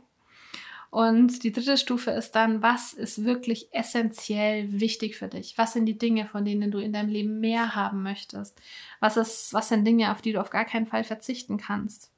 Und 0.90 1.42
die 1.42 1.50
dritte 1.50 1.76
Stufe 1.76 2.12
ist 2.12 2.32
dann, 2.32 2.62
was 2.62 2.92
ist 2.92 3.24
wirklich 3.24 3.72
essentiell 3.72 4.80
wichtig 4.80 5.16
für 5.16 5.28
dich? 5.28 5.58
Was 5.58 5.72
sind 5.72 5.86
die 5.86 5.98
Dinge, 5.98 6.26
von 6.26 6.44
denen 6.44 6.70
du 6.70 6.78
in 6.78 6.92
deinem 6.92 7.08
Leben 7.08 7.40
mehr 7.40 7.74
haben 7.74 8.04
möchtest? 8.04 8.60
Was 9.00 9.16
ist, 9.16 9.52
was 9.52 9.68
sind 9.68 9.84
Dinge, 9.84 10.12
auf 10.12 10.22
die 10.22 10.32
du 10.32 10.40
auf 10.40 10.50
gar 10.50 10.64
keinen 10.64 10.86
Fall 10.86 11.02
verzichten 11.02 11.58
kannst? 11.58 12.12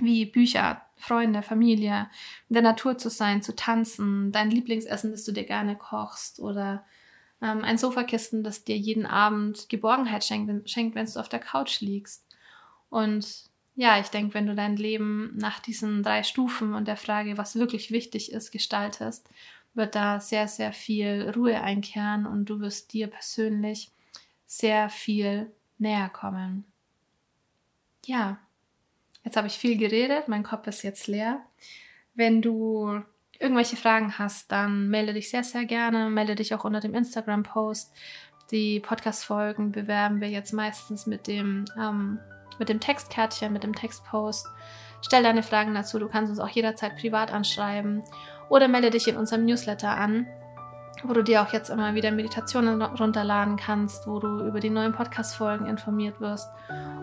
Wie 0.00 0.26
Bücher, 0.26 0.82
Freunde, 0.96 1.42
Familie, 1.42 2.08
in 2.48 2.54
der 2.54 2.62
Natur 2.62 2.98
zu 2.98 3.10
sein, 3.10 3.42
zu 3.42 3.54
tanzen, 3.54 4.32
dein 4.32 4.50
Lieblingsessen, 4.50 5.10
das 5.10 5.24
du 5.24 5.32
dir 5.32 5.44
gerne 5.44 5.76
kochst 5.76 6.40
oder 6.40 6.84
ähm, 7.42 7.62
ein 7.64 7.78
Sofakissen, 7.78 8.42
das 8.42 8.64
dir 8.64 8.76
jeden 8.76 9.06
Abend 9.06 9.68
Geborgenheit 9.68 10.24
schenkt, 10.24 10.70
schenkt, 10.70 10.94
wenn 10.94 11.06
du 11.06 11.20
auf 11.20 11.28
der 11.28 11.40
Couch 11.40 11.80
liegst. 11.80 12.24
Und 12.88 13.44
ja, 13.74 14.00
ich 14.00 14.08
denke, 14.08 14.34
wenn 14.34 14.46
du 14.46 14.54
dein 14.54 14.76
Leben 14.76 15.36
nach 15.36 15.60
diesen 15.60 16.02
drei 16.02 16.22
Stufen 16.22 16.74
und 16.74 16.88
der 16.88 16.96
Frage, 16.96 17.36
was 17.36 17.56
wirklich 17.56 17.90
wichtig 17.90 18.32
ist, 18.32 18.50
gestaltest, 18.50 19.28
wird 19.74 19.94
da 19.94 20.18
sehr, 20.20 20.48
sehr 20.48 20.72
viel 20.72 21.30
Ruhe 21.36 21.60
einkehren 21.60 22.26
und 22.26 22.46
du 22.46 22.60
wirst 22.60 22.94
dir 22.94 23.08
persönlich 23.08 23.90
sehr 24.46 24.88
viel 24.88 25.52
näher 25.78 26.08
kommen. 26.08 26.64
Ja, 28.06 28.38
Jetzt 29.26 29.36
habe 29.36 29.48
ich 29.48 29.58
viel 29.58 29.76
geredet, 29.76 30.28
mein 30.28 30.44
Kopf 30.44 30.68
ist 30.68 30.84
jetzt 30.84 31.08
leer. 31.08 31.40
Wenn 32.14 32.42
du 32.42 33.02
irgendwelche 33.40 33.74
Fragen 33.74 34.16
hast, 34.20 34.52
dann 34.52 34.88
melde 34.88 35.14
dich 35.14 35.30
sehr, 35.30 35.42
sehr 35.42 35.64
gerne. 35.64 36.08
Melde 36.10 36.36
dich 36.36 36.54
auch 36.54 36.64
unter 36.64 36.78
dem 36.78 36.94
Instagram-Post. 36.94 37.92
Die 38.52 38.78
Podcast-Folgen 38.78 39.72
bewerben 39.72 40.20
wir 40.20 40.30
jetzt 40.30 40.52
meistens 40.52 41.08
mit 41.08 41.26
dem, 41.26 41.64
ähm, 41.76 42.20
mit 42.60 42.68
dem 42.68 42.78
Textkärtchen, 42.78 43.52
mit 43.52 43.64
dem 43.64 43.74
Textpost. 43.74 44.46
Stell 45.02 45.24
deine 45.24 45.42
Fragen 45.42 45.74
dazu. 45.74 45.98
Du 45.98 46.08
kannst 46.08 46.30
uns 46.30 46.38
auch 46.38 46.48
jederzeit 46.48 46.96
privat 46.96 47.32
anschreiben 47.32 48.04
oder 48.48 48.68
melde 48.68 48.90
dich 48.90 49.08
in 49.08 49.16
unserem 49.16 49.44
Newsletter 49.44 49.90
an, 49.90 50.28
wo 51.02 51.12
du 51.12 51.24
dir 51.24 51.42
auch 51.42 51.52
jetzt 51.52 51.70
immer 51.70 51.96
wieder 51.96 52.12
Meditationen 52.12 52.80
runterladen 52.80 53.56
kannst, 53.56 54.06
wo 54.06 54.20
du 54.20 54.46
über 54.46 54.60
die 54.60 54.70
neuen 54.70 54.92
Podcast-Folgen 54.92 55.66
informiert 55.66 56.20
wirst 56.20 56.48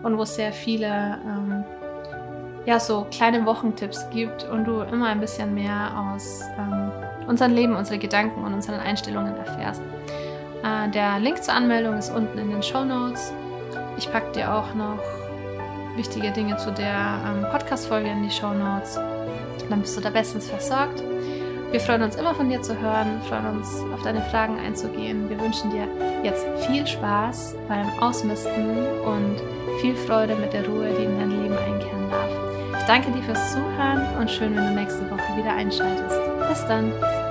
und 0.02 0.16
wo 0.16 0.24
sehr 0.24 0.54
viele 0.54 1.20
ähm, 1.22 1.64
ja, 2.66 2.80
so 2.80 3.06
kleine 3.10 3.44
Wochentipps 3.44 4.08
gibt 4.10 4.44
und 4.44 4.64
du 4.64 4.80
immer 4.80 5.08
ein 5.08 5.20
bisschen 5.20 5.54
mehr 5.54 5.92
aus 5.98 6.40
ähm, 6.58 6.90
unserem 7.26 7.52
Leben, 7.52 7.76
unsere 7.76 7.98
Gedanken 7.98 8.42
und 8.44 8.54
unseren 8.54 8.80
Einstellungen 8.80 9.36
erfährst. 9.36 9.82
Äh, 10.62 10.90
der 10.90 11.18
Link 11.18 11.42
zur 11.42 11.54
Anmeldung 11.54 11.98
ist 11.98 12.10
unten 12.10 12.38
in 12.38 12.50
den 12.50 12.62
Show 12.62 12.84
Notes. 12.84 13.32
Ich 13.98 14.10
packe 14.10 14.32
dir 14.32 14.54
auch 14.54 14.74
noch 14.74 14.98
wichtige 15.96 16.30
Dinge 16.32 16.56
zu 16.56 16.72
der 16.72 17.20
ähm, 17.26 17.46
Podcast-Folge 17.50 18.08
in 18.08 18.22
die 18.22 18.30
Show 18.30 18.52
Notes. 18.52 18.98
Dann 19.68 19.80
bist 19.80 19.96
du 19.96 20.00
da 20.00 20.10
bestens 20.10 20.48
versorgt. 20.48 21.02
Wir 21.70 21.80
freuen 21.80 22.02
uns 22.02 22.16
immer 22.16 22.34
von 22.34 22.48
dir 22.48 22.62
zu 22.62 22.78
hören, 22.80 23.20
freuen 23.28 23.46
uns 23.46 23.68
auf 23.92 24.02
deine 24.02 24.22
Fragen 24.22 24.58
einzugehen. 24.60 25.28
Wir 25.28 25.40
wünschen 25.40 25.70
dir 25.70 25.88
jetzt 26.22 26.46
viel 26.66 26.86
Spaß 26.86 27.56
beim 27.68 27.88
Ausmisten 27.98 28.78
und 29.04 29.42
viel 29.80 29.96
Freude 29.96 30.36
mit 30.36 30.52
der 30.52 30.66
Ruhe, 30.66 30.88
die 30.98 31.04
in 31.04 31.18
dein 31.18 31.30
Leben. 31.30 31.54
Ich 31.80 31.93
danke 32.86 33.10
dir 33.10 33.22
fürs 33.22 33.52
Zuhören 33.52 34.06
und 34.18 34.30
schön, 34.30 34.54
wenn 34.54 34.66
du 34.66 34.74
nächste 34.74 35.08
Woche 35.10 35.36
wieder 35.36 35.52
einschaltest. 35.52 36.20
Bis 36.48 36.66
dann! 36.66 37.23